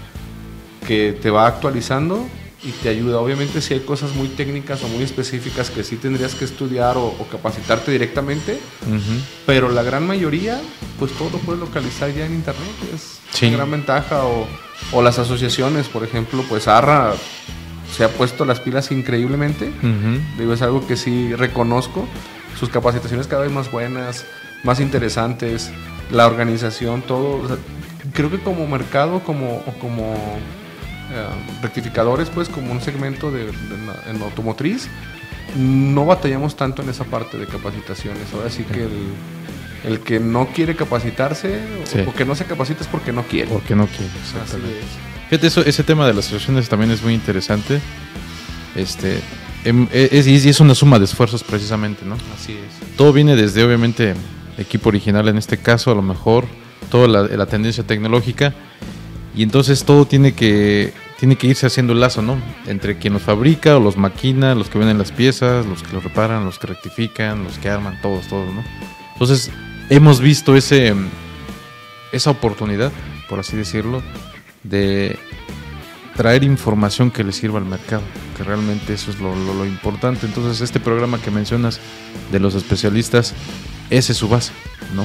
que 0.87 1.13
te 1.13 1.31
va 1.31 1.47
actualizando 1.47 2.27
y 2.63 2.71
te 2.71 2.89
ayuda. 2.89 3.19
Obviamente 3.19 3.61
si 3.61 3.75
hay 3.75 3.81
cosas 3.81 4.15
muy 4.15 4.29
técnicas 4.29 4.83
o 4.83 4.89
muy 4.89 5.03
específicas 5.03 5.71
que 5.71 5.85
sí 5.85 5.97
tendrías 5.97 6.35
que 6.35 6.45
estudiar 6.45 6.97
o, 6.97 7.15
capacitarte 7.31 7.93
directamente, 7.93 8.59
pero 9.45 9.71
la 9.71 9.83
gran 9.83 10.07
mayoría, 10.07 10.61
pues 10.99 11.13
todo 11.13 11.31
lo 11.31 11.39
puedes 11.39 11.61
localizar 11.61 12.13
ya 12.13 12.27
en 12.27 12.35
internet. 12.35 12.73
Es 12.95 13.43
una 13.43 13.57
gran 13.57 13.71
ventaja. 13.71 14.25
O, 14.25 14.47
o 14.93 15.03
las 15.03 15.19
asociaciones, 15.19 15.89
por 15.89 16.05
ejemplo, 16.05 16.45
pues 16.49 16.69
ARRA 16.69 17.15
se 17.91 18.05
ha 18.05 18.09
puesto 18.09 18.45
las 18.45 18.61
pilas 18.61 18.91
increíblemente. 18.93 19.71
Digo, 20.39 20.53
es 20.53 20.63
algo 20.63 20.87
que 20.87 20.97
sí 20.97 21.35
reconozco. 21.35 22.07
Sus 22.59 22.69
capacitaciones 22.69 23.27
cada 23.27 23.43
vez 23.43 23.53
más 23.53 23.71
buenas, 23.71 24.25
más 24.65 24.81
interesantes, 24.81 25.71
la 26.11 26.27
organización, 26.27 27.03
todo. 27.03 27.59
creo 28.13 28.31
que 28.31 28.39
como 28.39 28.67
mercado, 28.67 29.21
como, 29.21 29.63
como 29.81 30.15
eh, 31.13 31.27
rectificadores, 31.63 32.31
pues 32.31 32.49
como 32.49 32.73
un 32.73 32.81
segmento 32.81 33.31
de, 33.31 33.51
en 34.09 34.23
automotriz, 34.23 34.89
no 35.57 36.07
batallamos 36.07 36.57
tanto 36.57 36.83
en 36.83 36.89
esa 36.89 37.05
parte 37.05 37.39
de 37.39 37.47
capacitaciones. 37.47 38.33
Ahora 38.35 38.51
sí 38.51 38.65
que 38.65 38.89
el, 39.85 40.01
que 40.01 40.19
no 40.19 40.49
quiere 40.49 40.75
capacitarse 40.75 41.61
o, 42.07 42.13
que 42.13 42.25
no 42.25 42.35
se 42.35 42.45
capacita 42.45 42.83
es 42.83 42.89
porque 42.89 43.13
no 43.13 43.23
quiere. 43.23 43.51
Porque 43.51 43.77
no 43.77 43.87
quiere, 43.87 44.13
exactamente. 44.21 45.16
Fíjate, 45.29 45.47
eso, 45.47 45.61
ese 45.63 45.83
tema 45.83 46.07
de 46.07 46.15
las 46.15 46.27
asociaciones 46.27 46.69
también 46.69 46.91
es 46.91 47.03
muy 47.03 47.15
interesante. 47.15 47.81
Este, 48.75 49.21
em, 49.65 49.89
e, 49.93 50.09
es, 50.13 50.27
y 50.27 50.49
es 50.49 50.61
una 50.61 50.75
suma 50.75 50.99
de 50.99 51.07
esfuerzos 51.07 51.43
precisamente, 51.43 52.05
¿no? 52.05 52.17
Así 52.35 52.53
es. 52.53 52.97
Todo 52.97 53.13
viene 53.13 53.35
desde, 53.35 53.65
obviamente, 53.65 54.15
equipo 54.59 54.89
original 54.89 55.29
en 55.29 55.39
este 55.39 55.59
caso, 55.59 55.91
a 55.91 55.95
lo 55.95 56.03
mejor 56.03 56.47
toda 56.91 57.09
la, 57.09 57.23
la 57.23 57.47
tendencia 57.47 57.85
tecnológica 57.85 58.55
y 59.35 59.43
entonces 59.43 59.85
todo 59.85 60.07
tiene 60.07 60.35
que 60.35 60.95
tiene 61.19 61.37
que 61.37 61.47
irse 61.47 61.67
haciendo 61.67 61.93
el 61.95 62.01
lazo, 62.01 62.21
¿no? 62.23 62.37
Entre 62.67 62.99
quien 62.99 63.15
los 63.15 63.23
fabrica 63.23 63.77
o 63.77 63.81
los 63.81 63.97
maquina, 63.97 64.55
los 64.55 64.69
que 64.69 64.79
venden 64.79 64.99
las 64.99 65.13
piezas, 65.13 65.65
los 65.65 65.83
que 65.83 65.93
los 65.93 66.05
reparan, 66.05 66.45
los 66.45 66.59
que 66.59 66.67
rectifican, 66.67 67.43
los 67.43 67.59
que 67.59 67.71
arman, 67.71 68.01
todos, 68.03 68.29
todos, 68.29 68.53
¿no? 68.53 68.63
Entonces 69.15 69.51
hemos 69.89 70.21
visto 70.21 70.57
ese 70.57 70.95
esa 72.13 72.31
oportunidad, 72.31 72.93
por 73.29 73.41
así 73.41 73.57
decirlo, 73.57 74.03
de 74.69 75.19
traer 76.17 76.45
información 76.45 77.11
que 77.11 77.25
le 77.25 77.33
sirva 77.33 77.59
al 77.59 77.65
mercado, 77.65 78.03
que 78.37 78.43
realmente 78.43 78.95
eso 78.95 79.11
es 79.11 79.21
lo, 79.21 79.35
lo 79.35 79.67
importante. 79.67 80.27
Entonces 80.27 80.61
este 80.61 80.81
programa 80.81 81.21
que 81.21 81.31
mencionas 81.31 81.81
de 82.33 82.41
los 82.41 82.55
especialistas, 82.55 83.35
ese 83.91 84.13
es 84.13 84.19
su 84.19 84.29
base, 84.29 84.53
¿no? 84.95 85.05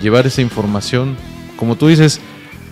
Llevar 0.00 0.26
esa 0.26 0.42
información, 0.42 1.16
como 1.56 1.76
tú 1.76 1.88
dices, 1.88 2.20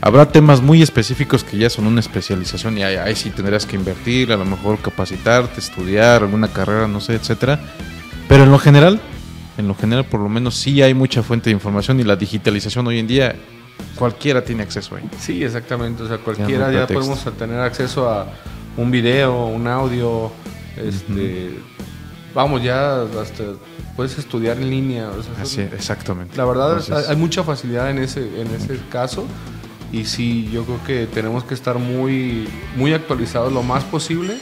Habrá 0.02 0.32
temas 0.32 0.62
muy 0.62 0.80
específicos 0.80 1.44
que 1.44 1.58
ya 1.58 1.68
son 1.68 1.86
una 1.86 2.00
especialización 2.00 2.78
y 2.78 2.82
ahí, 2.82 3.14
sí 3.14 3.28
tendrás 3.28 3.66
que 3.66 3.76
invertir, 3.76 4.32
a 4.32 4.36
lo 4.38 4.46
mejor 4.46 4.78
capacitarte, 4.78 5.60
estudiar 5.60 6.22
alguna 6.22 6.48
carrera, 6.48 6.88
no 6.88 7.02
sé, 7.02 7.14
etcétera. 7.14 7.60
Pero 8.26 8.44
en 8.44 8.50
lo 8.50 8.58
general, 8.58 8.98
en 9.58 9.68
lo 9.68 9.74
general 9.74 10.06
por 10.06 10.20
lo 10.20 10.30
menos 10.30 10.54
sí 10.54 10.80
hay 10.80 10.94
mucha 10.94 11.22
fuente 11.22 11.50
de 11.50 11.54
información 11.54 12.00
y 12.00 12.04
la 12.04 12.16
digitalización 12.16 12.86
hoy 12.86 12.98
en 12.98 13.06
día 13.06 13.36
cualquiera 13.94 14.44
tiene 14.44 14.62
acceso 14.62 14.96
ahí. 14.96 15.08
Sí, 15.18 15.42
exactamente, 15.42 16.02
o 16.02 16.08
sea, 16.08 16.18
cualquiera 16.18 16.70
ya, 16.72 16.86
podemos 16.86 17.22
tener 17.36 17.60
acceso 17.60 18.08
a 18.08 18.26
un 18.76 18.90
video, 18.90 19.46
un 19.46 19.66
audio, 19.66 20.32
este 20.76 21.58
vamos 22.34 22.62
ya 22.62 23.02
hasta 23.02 23.42
puedes 23.96 24.16
estudiar 24.16 24.56
en 24.58 24.70
línea, 24.70 25.10
Así, 25.40 25.60
exactamente. 25.60 26.36
La 26.36 26.44
verdad 26.44 26.80
hay 27.08 27.16
mucha 27.16 27.42
facilidad 27.42 27.90
en 27.90 27.98
ese 27.98 28.40
en 28.40 28.48
ese 28.54 28.78
caso 28.90 29.26
y 29.92 30.04
sí, 30.04 30.48
yo 30.52 30.64
creo 30.64 30.84
que 30.84 31.06
tenemos 31.06 31.44
que 31.44 31.54
estar 31.54 31.78
muy, 31.78 32.48
muy 32.76 32.92
actualizados 32.92 33.52
lo 33.52 33.62
más 33.62 33.82
posible 33.84 34.38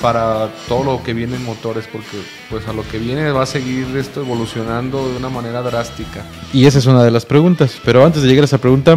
para 0.00 0.48
todo 0.68 0.84
lo 0.84 1.02
que 1.02 1.12
viene 1.12 1.36
en 1.36 1.44
motores, 1.44 1.86
porque 1.90 2.22
pues 2.50 2.66
a 2.68 2.72
lo 2.72 2.86
que 2.88 2.98
viene 2.98 3.30
va 3.32 3.42
a 3.42 3.46
seguir 3.46 3.96
esto 3.96 4.20
evolucionando 4.20 5.08
de 5.08 5.16
una 5.16 5.28
manera 5.28 5.62
drástica. 5.62 6.24
Y 6.52 6.66
esa 6.66 6.78
es 6.78 6.86
una 6.86 7.02
de 7.02 7.10
las 7.10 7.26
preguntas, 7.26 7.78
pero 7.84 8.04
antes 8.04 8.22
de 8.22 8.28
llegar 8.28 8.44
a 8.44 8.46
esa 8.46 8.58
pregunta, 8.58 8.96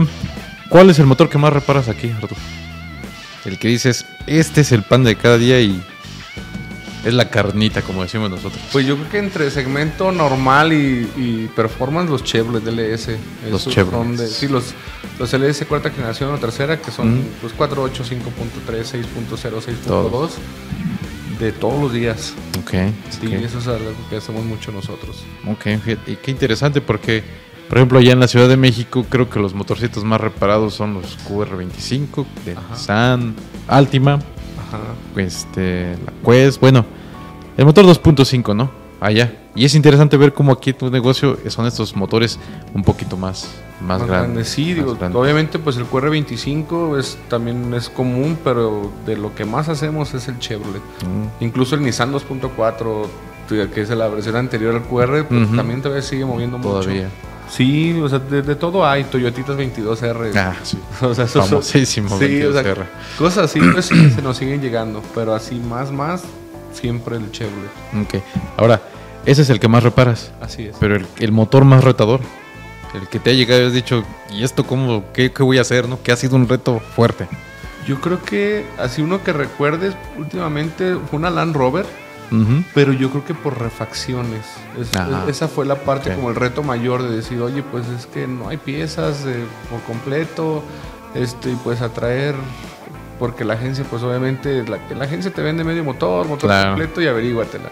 ¿cuál 0.70 0.90
es 0.90 1.00
el 1.00 1.06
motor 1.06 1.30
que 1.30 1.38
más 1.38 1.54
reparas 1.54 1.90
aquí, 1.90 2.10
Arturo? 2.10 2.36
El 3.46 3.58
que 3.58 3.68
dices, 3.68 4.06
este 4.28 4.62
es 4.62 4.72
el 4.72 4.84
pan 4.84 5.04
de 5.04 5.16
cada 5.16 5.38
día 5.38 5.60
y 5.60 5.82
es 7.04 7.14
la 7.14 7.30
carnita, 7.30 7.82
como 7.82 8.04
decimos 8.04 8.30
nosotros. 8.30 8.62
Pues 8.72 8.86
yo 8.86 8.96
creo 8.96 9.10
que 9.10 9.18
entre 9.18 9.50
segmento 9.50 10.12
normal 10.12 10.72
y, 10.74 11.50
performance, 11.56 12.10
los 12.10 12.24
Chevrolet 12.24 12.64
DLS. 12.64 13.10
Los 13.50 13.68
Chevrolet. 13.68 14.28
Sí, 14.28 14.48
los, 14.48 14.74
los 15.18 15.34
LS 15.34 15.66
cuarta 15.66 15.90
generación 15.90 16.34
o 16.34 16.38
tercera, 16.38 16.80
que 16.80 16.92
son 16.92 17.20
mm. 17.20 17.26
pues 17.42 17.56
4.8, 17.58 18.04
5.3, 18.04 19.06
6.0, 19.28 19.62
6.2. 19.88 20.30
De 21.42 21.52
todos 21.52 21.82
los 21.82 21.92
días. 21.92 22.34
Ok. 22.60 22.72
Sí, 23.10 23.34
eso 23.34 23.58
es 23.58 23.68
algo 23.68 23.92
que 24.10 24.18
hacemos 24.18 24.46
mucho 24.46 24.72
nosotros. 24.72 25.24
Ok, 25.48 25.66
y 26.08 26.16
qué 26.16 26.32
interesante 26.32 26.82
porque, 26.82 27.24
por 27.68 27.80
ejemplo, 27.80 28.00
allá 28.00 28.14
en 28.14 28.20
la 28.20 28.28
Ciudad 28.28 28.48
de 28.48 28.58
México, 28.58 29.06
creo 29.10 29.30
que 29.30 29.40
los 29.40 29.54
motorcitos 29.54 30.04
más 30.04 30.22
reparados 30.22 30.76
son 30.76 30.94
los 30.94 31.18
QR25 31.28 32.26
de 32.46 32.56
San 32.76 33.36
Altima 33.68 34.20
este, 35.16 35.98
la 36.06 36.14
Quest, 36.24 36.60
bueno, 36.60 36.86
el 37.58 37.66
motor 37.66 37.86
2.5, 37.86 38.56
¿no? 38.56 38.81
Allá. 39.02 39.34
Y 39.56 39.66
es 39.66 39.74
interesante 39.74 40.16
ver 40.16 40.32
cómo 40.32 40.52
aquí 40.52 40.74
tu 40.74 40.92
negocio 40.92 41.38
son 41.48 41.66
estos 41.66 41.96
motores 41.96 42.38
un 42.76 42.84
poquito 42.84 43.18
más, 43.18 43.50
más, 43.82 44.06
grandes. 44.06 44.48
Sí, 44.48 44.76
digo, 44.76 44.96
obviamente 45.14 45.58
pues 45.58 45.76
el 45.78 45.88
QR25 45.88 47.00
es, 47.00 47.18
también 47.28 47.74
es 47.74 47.90
común, 47.90 48.38
pero 48.44 48.92
de 49.08 49.18
lo 49.18 49.34
que 49.34 49.44
más 49.44 49.70
hacemos 49.70 50.14
es 50.14 50.28
el 50.28 50.38
Chevrolet. 50.38 50.82
Mm. 50.82 51.44
Incluso 51.44 51.74
el 51.74 51.82
Nissan 51.82 52.14
2.4, 52.14 53.08
que 53.74 53.82
es 53.82 53.90
la 53.90 54.08
versión 54.08 54.36
anterior 54.36 54.76
al 54.76 54.84
QR, 54.84 55.26
pues, 55.28 55.56
también 55.56 55.82
todavía 55.82 56.04
sigue 56.04 56.24
moviendo 56.24 56.58
todavía. 56.58 57.10
Sí, 57.50 58.00
o 58.00 58.08
sea, 58.08 58.20
de, 58.20 58.56
todo 58.56 58.86
hay. 58.88 59.04
Toyotitas 59.06 59.58
22R. 59.58 60.32
Ah, 60.36 60.56
sí. 60.64 60.78
O 61.02 61.14
sea, 61.14 61.26
eso, 61.26 61.42
Famosísimo 61.42 62.18
sí, 62.20 62.26
22R. 62.26 62.86
cosas 63.18 63.46
así, 63.46 63.60
pues 63.60 63.88
sí, 63.88 64.12
se 64.12 64.22
nos 64.22 64.38
siguen 64.38 64.62
llegando. 64.62 65.02
Pero 65.14 65.34
así, 65.34 65.56
más, 65.56 65.92
más, 65.92 66.22
siempre 66.72 67.18
el 67.18 67.30
Chevrolet. 67.32 67.72
Ok. 68.02 68.24
Ahora, 68.56 68.82
ese 69.26 69.42
es 69.44 69.50
el 69.50 69.60
que 69.60 69.68
más 69.68 69.84
reparas. 69.84 70.32
Así 70.42 70.68
es. 70.68 70.76
Pero 70.80 70.98
el, 71.20 71.32
motor 71.32 71.66
más 71.66 71.84
retador. 71.84 72.22
El 72.94 73.08
que 73.08 73.20
te 73.20 73.30
ha 73.30 73.34
llegado 73.34 73.62
y 73.62 73.66
has 73.68 73.74
dicho, 73.74 74.04
¿y 74.30 74.44
esto 74.44 74.66
cómo? 74.66 75.06
Qué, 75.14 75.32
¿Qué 75.32 75.44
voy 75.44 75.58
a 75.58 75.62
hacer? 75.62 75.88
¿no? 75.88 76.02
Que 76.02 76.12
ha 76.12 76.18
sido 76.18 76.36
un 76.36 76.48
reto 76.48 76.80
fuerte. 76.80 77.28
Yo 77.88 78.02
creo 78.02 78.22
que 78.22 78.66
así 78.78 79.02
uno 79.02 79.24
que 79.24 79.34
recuerdes 79.34 79.96
últimamente 80.18 80.96
fue 81.10 81.18
una 81.20 81.30
Land 81.30 81.56
Rover 81.56 81.86
pero 82.74 82.94
yo 82.94 83.10
creo 83.10 83.26
que 83.26 83.34
por 83.34 83.60
refacciones. 83.60 84.46
esa 85.28 85.48
fue 85.48 85.66
la 85.66 85.76
parte 85.76 86.16
como 86.16 86.30
el 86.30 86.36
reto 86.36 86.64
mayor 86.64 87.04
de 87.04 87.18
decir, 87.18 87.42
oye, 87.42 87.62
pues 87.62 87.88
es 87.90 88.06
que 88.06 88.26
no 88.26 88.48
hay 88.48 88.58
piezas 88.58 89.26
por 89.70 89.82
completo, 89.82 90.64
este, 91.14 91.52
y 91.52 91.56
pues 91.56 91.82
atraer 91.82 92.36
porque 93.22 93.46
la 93.46 93.54
agencia, 93.54 93.86
pues 93.88 94.02
obviamente, 94.02 94.64
la, 94.68 94.80
la 94.98 95.06
agencia 95.06 95.32
te 95.32 95.44
vende 95.44 95.64
medio 95.64 95.84
motor, 95.84 96.28
motor 96.28 96.50
completo 96.66 97.04
y 97.04 97.06
averíguatela. 97.06 97.70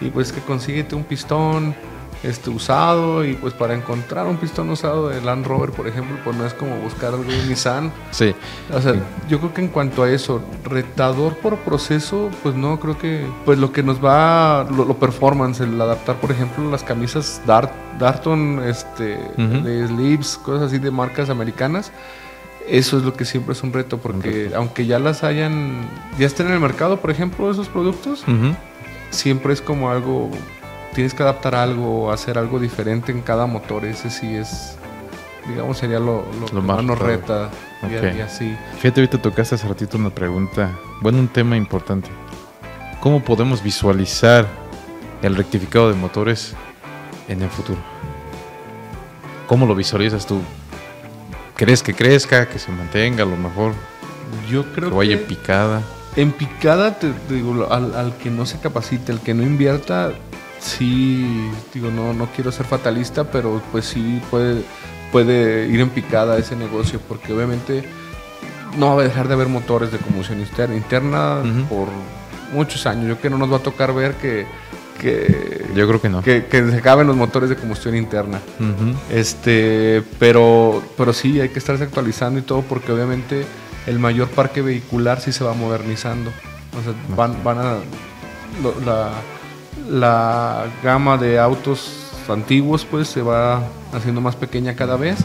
Y 0.00 0.06
pues 0.10 0.32
que 0.32 0.40
consíguete 0.40 0.96
un 0.96 1.04
pistón, 1.04 1.76
este 2.24 2.50
usado 2.50 3.24
y 3.24 3.34
pues 3.34 3.54
para 3.54 3.72
encontrar 3.72 4.26
un 4.26 4.36
pistón 4.36 4.68
usado 4.70 5.08
de 5.08 5.20
Land 5.20 5.46
Rover, 5.46 5.70
por 5.70 5.86
ejemplo, 5.86 6.18
pues 6.24 6.36
no 6.36 6.44
es 6.44 6.54
como 6.54 6.74
buscar 6.78 7.14
algo 7.14 7.30
de 7.30 7.46
Nissan. 7.46 7.92
Sí. 8.10 8.34
O 8.74 8.80
sea, 8.80 8.94
yo 9.28 9.38
creo 9.38 9.54
que 9.54 9.60
en 9.60 9.68
cuanto 9.68 10.02
a 10.02 10.10
eso, 10.10 10.42
retador 10.64 11.36
por 11.36 11.56
proceso, 11.58 12.28
pues 12.42 12.56
no, 12.56 12.80
creo 12.80 12.98
que 12.98 13.24
pues 13.44 13.60
lo 13.60 13.72
que 13.72 13.84
nos 13.84 14.04
va 14.04 14.64
lo, 14.64 14.92
performance, 14.98 15.60
el 15.60 15.80
adaptar, 15.80 16.16
por 16.16 16.32
ejemplo, 16.32 16.68
las 16.68 16.82
camisas 16.82 17.40
Dart, 17.46 17.70
Darton 18.00 18.60
este 18.66 19.18
de 19.36 19.86
sleeves, 19.86 20.36
cosas 20.42 20.64
así 20.64 20.78
de 20.78 20.90
marcas 20.90 21.30
americanas. 21.30 21.92
Eso 22.70 22.98
es 22.98 23.02
lo 23.02 23.14
que 23.14 23.24
siempre 23.24 23.52
es 23.52 23.62
un 23.62 23.72
reto, 23.72 23.98
porque 23.98 24.52
aunque 24.54 24.86
ya 24.86 24.98
las 24.98 25.24
hayan, 25.24 25.88
ya 26.18 26.26
estén 26.26 26.46
en 26.46 26.52
el 26.52 26.60
mercado, 26.60 27.00
por 27.00 27.10
ejemplo, 27.10 27.50
esos 27.50 27.68
productos, 27.68 28.24
siempre 29.10 29.52
es 29.52 29.60
como 29.60 29.90
algo 29.90 30.30
tienes 30.94 31.14
que 31.14 31.22
adaptar 31.22 31.54
algo, 31.54 32.12
hacer 32.12 32.38
algo 32.38 32.58
diferente 32.58 33.12
en 33.12 33.22
cada 33.22 33.46
motor. 33.46 33.84
Ese 33.84 34.10
sí 34.10 34.34
es, 34.34 34.76
digamos, 35.48 35.78
sería 35.78 35.98
lo, 35.98 36.24
lo, 36.52 36.62
más 36.62 36.82
nos 36.82 36.98
reta 36.98 37.50
y, 37.82 38.20
así. 38.20 38.56
Fíjate, 38.78 39.00
ahorita 39.00 39.22
tocaste 39.22 39.54
hace 39.54 39.68
ratito 39.68 39.96
una 39.96 40.10
pregunta, 40.10 40.70
bueno, 41.00 41.18
un 41.18 41.28
tema 41.28 41.56
importante. 41.56 42.08
¿Cómo 43.00 43.22
podemos 43.22 43.62
visualizar 43.62 44.46
el 45.22 45.36
rectificado 45.36 45.88
de 45.88 45.94
motores 45.94 46.54
en 47.28 47.42
el 47.42 47.48
futuro? 47.48 47.78
¿Cómo 49.46 49.66
lo 49.66 49.74
visualizas 49.74 50.26
tú? 50.26 50.40
¿Crees 51.60 51.82
que 51.82 51.92
crezca, 51.92 52.48
que 52.48 52.58
se 52.58 52.72
mantenga 52.72 53.22
a 53.22 53.26
lo 53.26 53.36
mejor? 53.36 53.74
Yo 54.48 54.64
creo 54.72 54.88
que 54.88 54.96
vaya 54.96 55.12
en 55.12 55.24
picada. 55.26 55.82
En 56.16 56.32
picada, 56.32 56.98
te, 56.98 57.12
digo, 57.28 57.70
al, 57.70 57.94
al, 57.94 58.16
que 58.16 58.30
no 58.30 58.46
se 58.46 58.58
capacite, 58.58 59.12
al 59.12 59.20
que 59.20 59.34
no 59.34 59.42
invierta, 59.42 60.10
sí, 60.58 61.50
digo, 61.74 61.90
no, 61.90 62.14
no 62.14 62.28
quiero 62.34 62.50
ser 62.50 62.64
fatalista, 62.64 63.24
pero 63.24 63.60
pues 63.72 63.84
sí 63.84 64.22
puede, 64.30 64.62
puede 65.12 65.66
ir 65.66 65.80
en 65.80 65.90
picada 65.90 66.38
ese 66.38 66.56
negocio, 66.56 66.98
porque 67.06 67.34
obviamente 67.34 67.84
no 68.78 68.96
va 68.96 69.02
a 69.02 69.04
dejar 69.04 69.28
de 69.28 69.34
haber 69.34 69.48
motores 69.48 69.92
de 69.92 69.98
combustión 69.98 70.40
interna, 70.40 71.42
por 71.68 71.88
muchos 72.54 72.86
años. 72.86 73.02
Yo 73.06 73.16
creo 73.16 73.20
que 73.20 73.30
no 73.30 73.36
nos 73.36 73.52
va 73.52 73.58
a 73.58 73.62
tocar 73.62 73.92
ver 73.92 74.14
que, 74.14 74.46
que 75.00 75.66
yo 75.74 75.88
creo 75.88 76.00
que 76.00 76.08
no 76.08 76.22
que, 76.22 76.44
se 76.50 76.76
acaben 76.76 77.06
los 77.06 77.16
motores 77.16 77.48
de 77.48 77.56
combustión 77.56 77.96
interna 77.96 78.40
este 79.10 80.02
pero 80.18 80.82
pero 80.96 81.12
sí 81.12 81.40
hay 81.40 81.48
que 81.48 81.58
estarse 81.58 81.84
actualizando 81.84 82.38
y 82.38 82.42
todo 82.42 82.62
porque 82.62 82.92
obviamente 82.92 83.46
el 83.86 83.98
mayor 83.98 84.28
parque 84.28 84.60
vehicular 84.62 85.20
sí 85.20 85.32
se 85.32 85.42
va 85.42 85.54
modernizando 85.54 86.30
o 86.78 86.82
sea, 86.84 87.16
van, 87.16 87.42
van 87.42 87.58
a 87.58 87.76
la, 88.84 89.10
la 89.88 90.66
gama 90.82 91.16
de 91.16 91.38
autos 91.38 92.10
antiguos 92.28 92.84
pues 92.84 93.08
se 93.08 93.22
va 93.22 93.62
haciendo 93.92 94.20
más 94.20 94.36
pequeña 94.36 94.76
cada 94.76 94.96
vez 94.96 95.24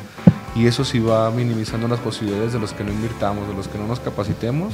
y 0.56 0.68
eso 0.68 0.86
sí 0.86 1.00
va 1.00 1.30
minimizando 1.32 1.88
las 1.88 2.00
posibilidades 2.00 2.54
de 2.54 2.60
los 2.60 2.72
que 2.72 2.84
no 2.86 2.92
invirtamos, 2.92 3.46
de 3.48 3.54
los 3.54 3.68
que 3.68 3.78
no 3.78 3.88
nos 3.88 4.00
capacitemos. 4.00 4.74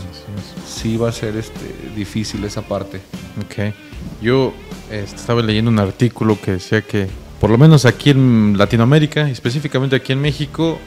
Sí 0.67 0.95
va 0.95 1.09
a 1.09 1.11
ser 1.11 1.35
este, 1.35 1.75
difícil 1.95 2.43
esa 2.43 2.61
parte. 2.61 3.01
Ok. 3.43 3.73
Yo 4.21 4.53
estaba 4.91 5.41
leyendo 5.41 5.71
un 5.71 5.79
artículo 5.79 6.39
que 6.39 6.51
decía 6.51 6.81
que 6.81 7.07
por 7.39 7.49
lo 7.49 7.57
menos 7.57 7.85
aquí 7.85 8.11
en 8.11 8.55
Latinoamérica, 8.57 9.29
específicamente 9.29 9.95
aquí 9.95 10.13
en 10.13 10.21
México, 10.21 10.79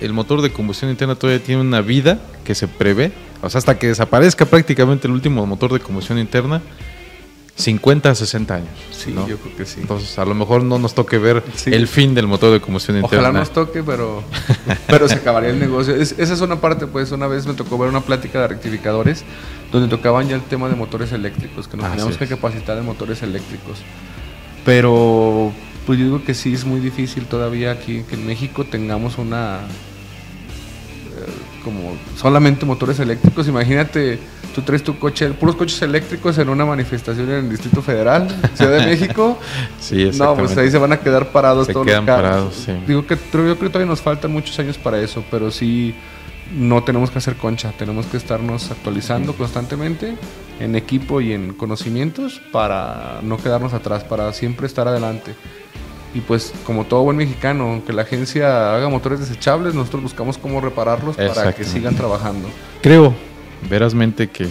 el 0.00 0.12
motor 0.12 0.40
de 0.40 0.50
combustión 0.50 0.90
interna 0.90 1.16
todavía 1.16 1.42
tiene 1.44 1.60
una 1.60 1.80
vida 1.80 2.18
que 2.44 2.54
se 2.54 2.68
prevé, 2.68 3.12
o 3.42 3.50
sea, 3.50 3.58
hasta 3.58 3.78
que 3.78 3.88
desaparezca 3.88 4.46
prácticamente 4.46 5.06
el 5.06 5.12
último 5.12 5.44
motor 5.44 5.72
de 5.72 5.80
combustión 5.80 6.18
interna, 6.18 6.62
50 7.58 8.10
a 8.10 8.14
60 8.14 8.54
años. 8.54 8.68
Sí, 8.92 9.10
¿no? 9.12 9.26
yo 9.26 9.36
creo 9.38 9.56
que 9.56 9.66
sí. 9.66 9.80
Entonces, 9.80 10.16
a 10.18 10.24
lo 10.24 10.34
mejor 10.34 10.62
no 10.62 10.78
nos 10.78 10.94
toque 10.94 11.18
ver 11.18 11.42
Sí. 11.56 11.70
el 11.74 11.88
fin 11.88 12.14
del 12.14 12.28
motor 12.28 12.52
de 12.52 12.60
combustión 12.60 12.96
Ojalá 13.02 13.20
interna. 13.22 13.40
nos 13.40 13.50
toque, 13.52 13.82
pero, 13.82 14.22
pero 14.86 15.08
se 15.08 15.14
acabaría 15.16 15.50
el 15.50 15.58
negocio. 15.58 15.94
Es- 15.96 16.14
esa 16.18 16.34
es 16.34 16.40
una 16.40 16.60
parte, 16.60 16.86
pues 16.86 17.10
una 17.10 17.26
vez 17.26 17.46
me 17.46 17.54
tocó 17.54 17.76
ver 17.76 17.88
una 17.88 18.00
plática 18.00 18.40
de 18.40 18.46
rectificadores 18.48 19.24
donde 19.72 19.88
tocaban 19.88 20.28
ya 20.28 20.36
el 20.36 20.42
tema 20.42 20.68
de 20.68 20.76
motores 20.76 21.10
eléctricos, 21.12 21.66
que 21.66 21.76
nos 21.76 21.86
Así 21.86 21.92
teníamos 21.96 22.16
que 22.16 22.24
es. 22.24 22.30
capacitar 22.30 22.78
en 22.78 22.84
motores 22.86 23.22
eléctricos. 23.24 23.78
Pero 24.64 25.52
pues 25.86 25.98
yo 25.98 26.04
digo 26.04 26.24
que 26.24 26.34
sí 26.34 26.54
es 26.54 26.64
muy 26.64 26.80
difícil 26.80 27.26
todavía 27.26 27.72
aquí 27.72 28.04
que 28.08 28.14
en 28.14 28.26
México 28.26 28.64
tengamos 28.64 29.18
una 29.18 29.60
como 31.64 31.96
solamente 32.16 32.64
motores 32.66 32.98
eléctricos. 33.00 33.48
Imagínate, 33.48 34.18
tú 34.54 34.62
traes 34.62 34.82
tu 34.82 34.98
coche, 34.98 35.28
puros 35.30 35.56
coches 35.56 35.80
eléctricos 35.82 36.38
en 36.38 36.48
una 36.48 36.64
manifestación 36.64 37.28
en 37.30 37.34
el 37.44 37.50
Distrito 37.50 37.82
Federal, 37.82 38.28
Ciudad 38.54 38.78
de 38.80 38.86
México. 38.86 39.38
Sí, 39.80 40.10
No, 40.18 40.34
pues 40.34 40.56
ahí 40.56 40.70
se 40.70 40.78
van 40.78 40.92
a 40.92 41.00
quedar 41.00 41.30
parados 41.32 41.66
Se 41.66 41.72
todos 41.72 41.86
quedan 41.86 42.04
los 42.04 42.14
carros. 42.16 42.30
parados, 42.30 42.54
sí. 42.54 42.72
Digo 42.86 43.06
que 43.06 43.16
yo 43.16 43.20
creo 43.30 43.58
que 43.58 43.68
todavía 43.68 43.86
nos 43.90 44.00
faltan 44.02 44.32
muchos 44.32 44.58
años 44.58 44.76
para 44.76 45.00
eso, 45.00 45.24
pero 45.30 45.50
sí 45.50 45.94
no 46.54 46.82
tenemos 46.82 47.10
que 47.10 47.18
hacer 47.18 47.36
concha, 47.36 47.72
tenemos 47.78 48.06
que 48.06 48.16
estarnos 48.16 48.70
actualizando 48.70 49.34
constantemente 49.34 50.16
en 50.60 50.74
equipo 50.76 51.20
y 51.20 51.32
en 51.32 51.52
conocimientos 51.52 52.40
para 52.52 53.20
no 53.22 53.36
quedarnos 53.36 53.74
atrás, 53.74 54.02
para 54.04 54.32
siempre 54.32 54.66
estar 54.66 54.88
adelante. 54.88 55.34
Y 56.18 56.20
pues 56.20 56.52
como 56.66 56.84
todo 56.84 57.04
buen 57.04 57.16
mexicano, 57.16 57.70
aunque 57.70 57.92
la 57.92 58.02
agencia 58.02 58.74
haga 58.74 58.88
motores 58.88 59.20
desechables, 59.20 59.72
nosotros 59.72 60.02
buscamos 60.02 60.36
cómo 60.36 60.60
repararlos 60.60 61.16
para 61.16 61.52
que 61.52 61.62
sigan 61.62 61.94
trabajando. 61.94 62.48
Creo, 62.82 63.14
verazmente, 63.70 64.28
que 64.28 64.48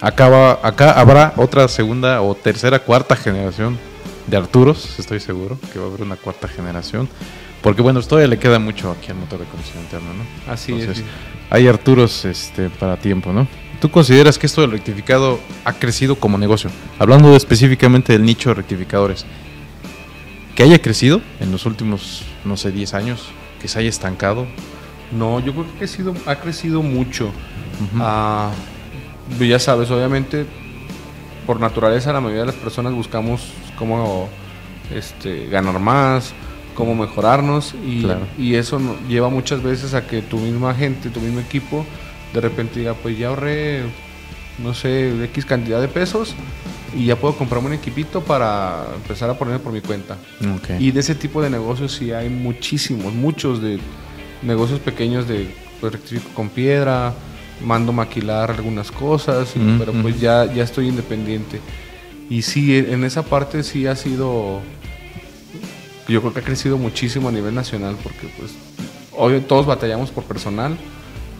acaba, 0.00 0.58
acá 0.64 0.98
habrá 0.98 1.32
otra 1.36 1.68
segunda 1.68 2.22
o 2.22 2.34
tercera, 2.34 2.80
cuarta 2.80 3.14
generación 3.14 3.78
de 4.26 4.36
Arturos, 4.36 4.98
estoy 4.98 5.20
seguro 5.20 5.60
que 5.72 5.78
va 5.78 5.84
a 5.84 5.88
haber 5.88 6.02
una 6.02 6.16
cuarta 6.16 6.48
generación. 6.48 7.08
Porque 7.62 7.82
bueno, 7.82 8.02
todavía 8.02 8.26
le 8.26 8.38
queda 8.40 8.58
mucho 8.58 8.90
aquí 8.90 9.12
al 9.12 9.18
motor 9.18 9.38
de 9.38 9.44
combustión 9.44 9.84
interna, 9.84 10.08
¿no? 10.12 10.52
Así 10.52 10.72
Entonces, 10.72 11.04
es. 11.04 11.04
hay 11.50 11.68
Arturos 11.68 12.24
este, 12.24 12.68
para 12.68 12.96
tiempo, 12.96 13.32
¿no? 13.32 13.46
¿Tú 13.80 13.92
consideras 13.92 14.38
que 14.38 14.46
esto 14.46 14.62
del 14.62 14.72
rectificado 14.72 15.38
ha 15.64 15.72
crecido 15.72 16.16
como 16.16 16.36
negocio? 16.36 16.68
Hablando 16.98 17.36
específicamente 17.36 18.12
del 18.12 18.24
nicho 18.24 18.48
de 18.48 18.56
rectificadores. 18.56 19.24
Que 20.56 20.62
haya 20.64 20.80
crecido 20.80 21.20
en 21.38 21.52
los 21.52 21.66
últimos, 21.66 22.22
no 22.44 22.56
sé, 22.56 22.72
10 22.72 22.94
años, 22.94 23.26
que 23.60 23.68
se 23.68 23.78
haya 23.78 23.88
estancado. 23.90 24.46
No, 25.12 25.38
yo 25.40 25.52
creo 25.52 25.66
que 25.66 25.72
ha 25.74 25.78
crecido, 25.78 26.14
ha 26.26 26.36
crecido 26.36 26.82
mucho. 26.82 27.26
Ujú. 27.26 27.98
Ah, 28.00 28.50
pues 29.36 29.48
ya 29.50 29.58
sabes, 29.58 29.90
obviamente, 29.90 30.46
por 31.46 31.60
naturaleza 31.60 32.12
la 32.12 32.20
mayoría 32.20 32.40
de 32.42 32.46
las 32.46 32.56
personas 32.56 32.94
buscamos 32.94 33.52
cómo 33.78 34.28
este, 34.94 35.46
ganar 35.46 35.78
más, 35.78 36.32
cómo 36.74 36.94
mejorarnos 36.94 37.74
y, 37.86 38.02
Claro. 38.02 38.26
y 38.38 38.54
eso 38.54 38.80
lleva 39.08 39.28
muchas 39.28 39.62
veces 39.62 39.92
a 39.94 40.06
que 40.06 40.22
tu 40.22 40.38
misma 40.38 40.74
gente, 40.74 41.10
tu 41.10 41.20
mismo 41.20 41.40
equipo, 41.40 41.84
de 42.32 42.40
repente 42.40 42.80
diga, 42.80 42.94
pues 42.94 43.18
ya 43.18 43.28
ahorré, 43.28 43.82
no 44.58 44.74
sé, 44.74 45.24
X 45.24 45.44
cantidad 45.44 45.80
de 45.80 45.88
pesos 45.88 46.34
y 46.96 47.06
ya 47.06 47.16
puedo 47.16 47.36
comprarme 47.36 47.68
un 47.68 47.74
equipito 47.74 48.22
para 48.22 48.86
empezar 48.94 49.28
a 49.28 49.34
poner 49.34 49.60
por 49.60 49.72
mi 49.72 49.80
cuenta. 49.80 50.16
Y 50.78 50.90
de 50.90 51.00
ese 51.00 51.14
tipo 51.14 51.42
de 51.42 51.50
negocios 51.50 51.92
sí 51.92 52.12
hay 52.12 52.28
muchísimos, 52.28 53.12
muchos 53.12 53.60
de 53.60 53.78
negocios 54.42 54.80
pequeños 54.80 55.28
de 55.28 55.48
pues, 55.80 55.92
rectifico 55.92 56.30
con 56.34 56.48
piedra, 56.48 57.12
mando 57.64 57.92
maquilar 57.92 58.50
algunas 58.50 58.90
cosas, 58.90 59.54
Mm, 59.56 59.78
pero 59.78 59.92
pues 59.92 60.16
mm. 60.16 60.20
ya, 60.20 60.52
ya 60.52 60.62
estoy 60.62 60.88
independiente. 60.88 61.60
Y 62.28 62.42
sí, 62.42 62.76
en 62.76 63.04
esa 63.04 63.22
parte 63.22 63.62
sí 63.62 63.86
ha 63.86 63.94
sido, 63.94 64.60
yo 66.08 66.20
creo 66.20 66.32
que 66.32 66.40
ha 66.40 66.42
crecido 66.42 66.76
muchísimo 66.76 67.28
a 67.28 67.32
nivel 67.32 67.54
nacional, 67.54 67.96
porque 68.02 68.28
pues 68.36 68.52
hoy 69.12 69.40
todos 69.40 69.64
batallamos 69.66 70.10
por 70.10 70.24
personal, 70.24 70.76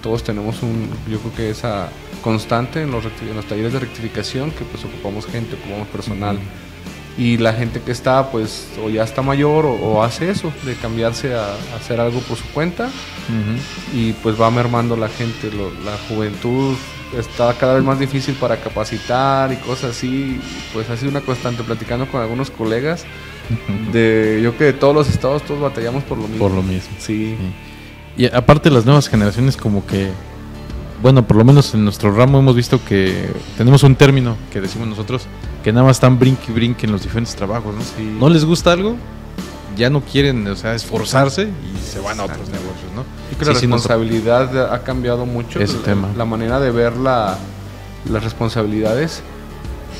todos 0.07 0.23
tenemos 0.23 0.63
un, 0.63 0.89
yo 1.11 1.19
creo 1.19 1.35
que 1.35 1.51
esa 1.51 1.89
constante 2.23 2.83
en 2.83 2.93
los, 2.93 3.05
en 3.05 3.35
los 3.35 3.45
talleres 3.47 3.73
de 3.73 3.81
rectificación, 3.81 4.53
que 4.53 4.63
pues 4.65 4.85
ocupamos 4.85 5.27
gente, 5.27 5.57
ocupamos 5.57 5.89
personal. 5.89 6.39
Y 7.19 7.39
la 7.39 7.53
gente 7.55 7.81
que 7.81 7.91
está, 7.91 8.31
pues, 8.31 8.69
o 8.85 8.89
ya 8.89 9.03
está 9.03 9.21
mayor 9.23 9.67
o, 9.67 9.73
o 9.73 10.03
hace 10.05 10.31
eso, 10.31 10.53
de 10.65 10.75
cambiarse 10.77 11.35
a, 11.35 11.47
a 11.55 11.77
hacer 11.77 11.99
algo 11.99 12.21
por 12.21 12.37
su 12.37 12.45
cuenta. 12.53 12.85
Ujú. 12.87 13.99
Y 13.99 14.13
pues 14.23 14.41
va 14.41 14.49
mermando 14.53 14.97
la 14.97 15.09
gente, 15.09 15.51
lo- 15.51 15.73
la 15.85 15.97
juventud 16.09 16.77
está 17.19 17.53
cada 17.55 17.75
vez 17.75 17.83
más 17.83 17.99
difícil 17.99 18.35
para 18.37 18.59
capacitar 18.59 19.53
y 19.53 19.57
cosas 19.57 19.91
así. 19.97 20.39
Pues 20.73 20.89
ha 20.89 20.97
sido 20.97 21.11
una 21.11 21.21
constante, 21.23 21.65
platicando 21.65 22.07
con 22.07 22.21
algunos 22.21 22.51
colegas. 22.51 23.05
De, 23.93 24.41
yo 24.43 24.57
que 24.57 24.65
de 24.65 24.73
todos 24.73 24.95
los 24.95 25.09
estados 25.09 25.43
todos 25.45 25.61
batallamos 25.61 26.05
por 26.05 26.19
lo 26.19 26.25
mismo. 26.29 26.39
Por 26.47 26.53
lo 26.55 26.63
mismo. 26.63 26.95
Sí. 26.99 27.35
Y 28.17 28.27
aparte 28.27 28.71
las 28.71 28.85
nuevas 28.87 29.09
generaciones 29.09 29.57
como 29.57 29.85
que, 29.87 30.11
bueno, 31.03 31.27
por 31.27 31.37
lo 31.37 31.45
menos 31.45 31.75
en 31.75 31.85
nuestro 31.85 32.13
ramo 32.13 32.39
hemos 32.39 32.57
visto 32.57 32.81
que 32.85 33.31
tenemos 33.59 33.83
un 33.83 33.95
término 33.95 34.37
que 34.51 34.61
decimos 34.61 34.89
nosotros, 34.89 35.23
que 35.63 35.73
nada 35.73 35.87
más 35.87 35.97
están 35.97 36.19
brinque 36.19 36.47
y 36.51 36.53
brinque 36.55 36.87
en 36.87 36.93
los 36.93 37.03
diferentes 37.03 37.35
trabajos, 37.37 37.75
¿no? 37.75 37.81
Sí. 37.83 38.17
No 38.19 38.29
les 38.31 38.45
gusta 38.45 38.73
algo, 38.73 38.97
ya 39.77 39.91
no 39.91 40.01
quieren, 40.01 40.47
o 40.47 40.57
sea, 40.57 40.75
esforzarse 40.75 41.43
y 41.45 41.87
se 41.87 42.01
van 42.01 42.19
a 42.21 42.25
otros 42.25 42.49
negocios, 42.49 42.91
¿no? 42.95 43.05
Creo 43.37 43.39
que 43.39 43.45
Sí, 43.45 43.51
la 43.53 43.55
sí, 43.55 43.67
responsabilidad 43.67 44.73
ha 44.73 44.83
cambiado 44.83 45.27
mucho. 45.27 45.61
Ese 45.61 45.77
la, 45.79 45.83
tema. 45.83 46.09
la 46.17 46.25
manera 46.25 46.59
de 46.61 46.71
ver 46.71 46.97
la- 46.97 47.37
las 48.11 48.25
responsabilidades. 48.25 49.23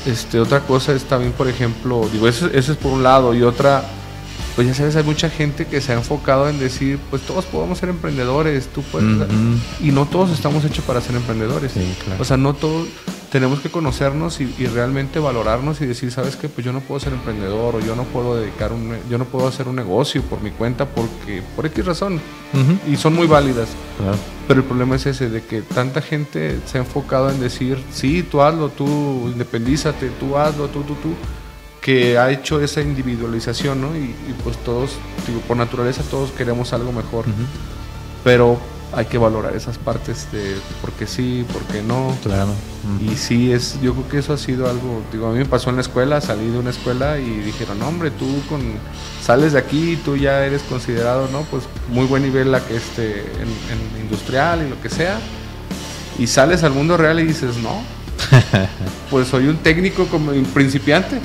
Este, 0.07 0.39
otra 0.39 0.61
cosa 0.61 0.93
es 0.93 1.03
también, 1.03 1.33
por 1.33 1.47
ejemplo, 1.47 2.07
digo, 2.11 2.27
eso, 2.27 2.47
eso 2.47 2.71
es 2.71 2.77
por 2.77 2.93
un 2.93 3.03
lado. 3.03 3.35
Y 3.35 3.43
otra, 3.43 3.83
pues 4.57 4.67
ya 4.67 4.73
sabes, 4.73 4.95
hay 4.95 5.03
mucha 5.03 5.29
gente 5.29 5.67
que 5.67 5.81
se 5.81 5.91
ha 5.91 5.95
enfocado 5.95 6.49
en 6.49 6.57
decir, 6.57 6.97
pues 7.11 7.21
todos 7.21 7.45
podemos 7.45 7.77
ser 7.77 7.89
emprendedores, 7.89 8.65
tú 8.65 8.81
puedes. 8.81 9.29
Y 9.79 9.91
no 9.91 10.07
todos 10.07 10.31
estamos 10.31 10.65
hechos 10.65 10.83
para 10.83 10.99
ser 10.99 11.15
emprendedores. 11.15 11.73
Sí, 11.73 11.95
claro. 12.03 12.19
O 12.19 12.25
sea, 12.25 12.37
no 12.37 12.55
todos 12.55 12.87
tenemos 13.31 13.59
que 13.59 13.69
conocernos 13.69 14.41
y, 14.41 14.51
y 14.57 14.65
realmente 14.65 15.19
valorarnos 15.19 15.79
y 15.81 15.85
decir, 15.85 16.11
sabes 16.11 16.35
qué? 16.37 16.49
pues 16.49 16.65
yo 16.65 16.73
no 16.73 16.79
puedo 16.79 16.99
ser 16.99 17.13
emprendedor 17.13 17.75
o 17.75 17.79
yo 17.81 17.95
no 17.95 18.05
puedo 18.05 18.35
dedicar 18.35 18.71
un, 18.71 18.95
yo 19.11 19.19
no 19.19 19.25
puedo 19.25 19.47
hacer 19.47 19.67
un 19.67 19.75
negocio 19.75 20.23
por 20.23 20.41
mi 20.41 20.49
cuenta 20.49 20.87
porque 20.87 21.43
por 21.55 21.67
X 21.67 21.85
razón 21.85 22.19
y 22.89 22.95
son 22.95 23.13
muy 23.13 23.27
válidas. 23.27 23.69
Claro. 23.99 24.17
Pero 24.47 24.61
el 24.61 24.65
problema 24.65 24.95
es 24.95 25.05
ese, 25.05 25.29
de 25.29 25.43
que 25.43 25.61
tanta 25.61 26.01
gente 26.01 26.59
se 26.65 26.79
ha 26.79 26.81
enfocado 26.81 27.29
en 27.29 27.39
decir, 27.39 27.77
sí, 27.91 28.23
tú 28.23 28.41
hazlo, 28.41 28.69
tú 28.69 28.85
independízate, 29.31 30.09
tú 30.19 30.35
hazlo, 30.35 30.67
tú, 30.69 30.81
tú, 30.81 30.95
tú, 30.95 31.09
que 31.87 32.17
ha 32.17 32.29
hecho 32.31 32.59
esa 32.59 32.81
individualización, 32.81 33.79
¿no? 33.79 33.95
Y, 33.95 33.99
y 33.99 34.35
pues 34.43 34.57
todos, 34.57 34.97
digo, 35.25 35.39
por 35.47 35.55
naturaleza 35.55 36.03
todos 36.11 36.31
queremos 36.31 36.73
algo 36.73 36.91
mejor, 36.91 37.23
pero 38.25 38.59
hay 38.91 39.05
que 39.05 39.17
valorar 39.17 39.55
esas 39.55 39.77
partes 39.77 40.29
de 40.33 40.57
por 40.81 40.91
qué 40.91 41.07
sí, 41.07 41.45
por 41.53 41.61
qué 41.61 41.81
no. 41.81 42.13
Claro. 42.23 42.49
Y 43.01 43.15
sí, 43.15 43.53
es, 43.53 43.79
yo 43.79 43.93
creo 43.93 44.09
que 44.09 44.17
eso 44.17 44.33
ha 44.33 44.37
sido 44.37 44.69
algo, 44.69 45.01
digo, 45.13 45.27
a 45.27 45.31
mí 45.31 45.37
me 45.37 45.45
pasó 45.45 45.69
en 45.69 45.77
la 45.77 45.81
escuela, 45.81 46.19
salí 46.19 46.49
de 46.49 46.59
una 46.59 46.71
escuela 46.71 47.19
y 47.19 47.29
dijeron, 47.39 47.79
no, 47.79 47.87
hombre, 47.87 48.11
tú 48.11 48.27
con, 48.49 48.59
sales 49.23 49.53
de 49.53 49.59
aquí, 49.59 49.97
tú 50.03 50.17
ya 50.17 50.45
eres 50.45 50.63
considerado, 50.63 51.29
¿no? 51.31 51.43
Pues 51.43 51.63
muy 51.89 52.05
buen 52.05 52.21
nivel 52.21 52.51
la 52.51 52.59
que 52.65 52.75
este, 52.75 53.21
en, 53.21 53.47
en 53.47 54.01
industrial 54.01 54.61
y 54.61 54.69
lo 54.69 54.81
que 54.81 54.89
sea. 54.89 55.21
Y 56.19 56.27
sales 56.27 56.63
al 56.63 56.73
mundo 56.73 56.97
real 56.97 57.21
y 57.21 57.23
dices, 57.23 57.55
no, 57.59 57.81
pues 59.09 59.27
soy 59.27 59.47
un 59.47 59.57
técnico 59.57 60.05
como 60.07 60.31
un 60.31 60.43
principiante. 60.45 61.19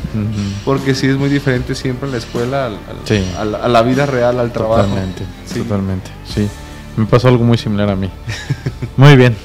Porque 0.64 0.94
sí 0.94 1.06
es 1.06 1.16
muy 1.16 1.28
diferente 1.28 1.74
siempre 1.74 2.06
en 2.06 2.12
la 2.12 2.18
escuela 2.18 2.66
al- 2.66 2.74
al- 2.74 2.80
Sí. 3.06 3.24
a, 3.38 3.44
la, 3.44 3.58
a 3.58 3.68
la 3.68 3.82
vida 3.82 4.06
real, 4.06 4.38
al 4.40 4.52
trabajo. 4.52 4.82
Totalmente, 4.84 5.24
Sí. 5.46 5.60
totalmente, 5.60 6.10
sí. 6.26 6.48
Me 6.96 7.06
pasó 7.06 7.28
algo 7.28 7.44
muy 7.44 7.58
similar 7.58 7.88
a 7.90 7.96
mí. 7.96 8.10
muy 8.96 9.16
bien. 9.16 9.36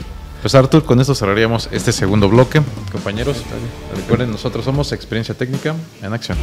Pues 0.42 0.54
Artur, 0.56 0.86
con 0.86 1.00
esto 1.02 1.16
cerraríamos 1.16 1.68
este 1.72 1.92
segundo 1.92 2.30
bloque. 2.30 2.62
Compañeros, 2.92 3.38
recuerden, 3.96 4.32
nosotros 4.32 4.64
somos 4.64 4.92
Experiencia 4.92 5.34
Técnica 5.36 5.74
en 6.02 6.14
Acción. 6.14 6.38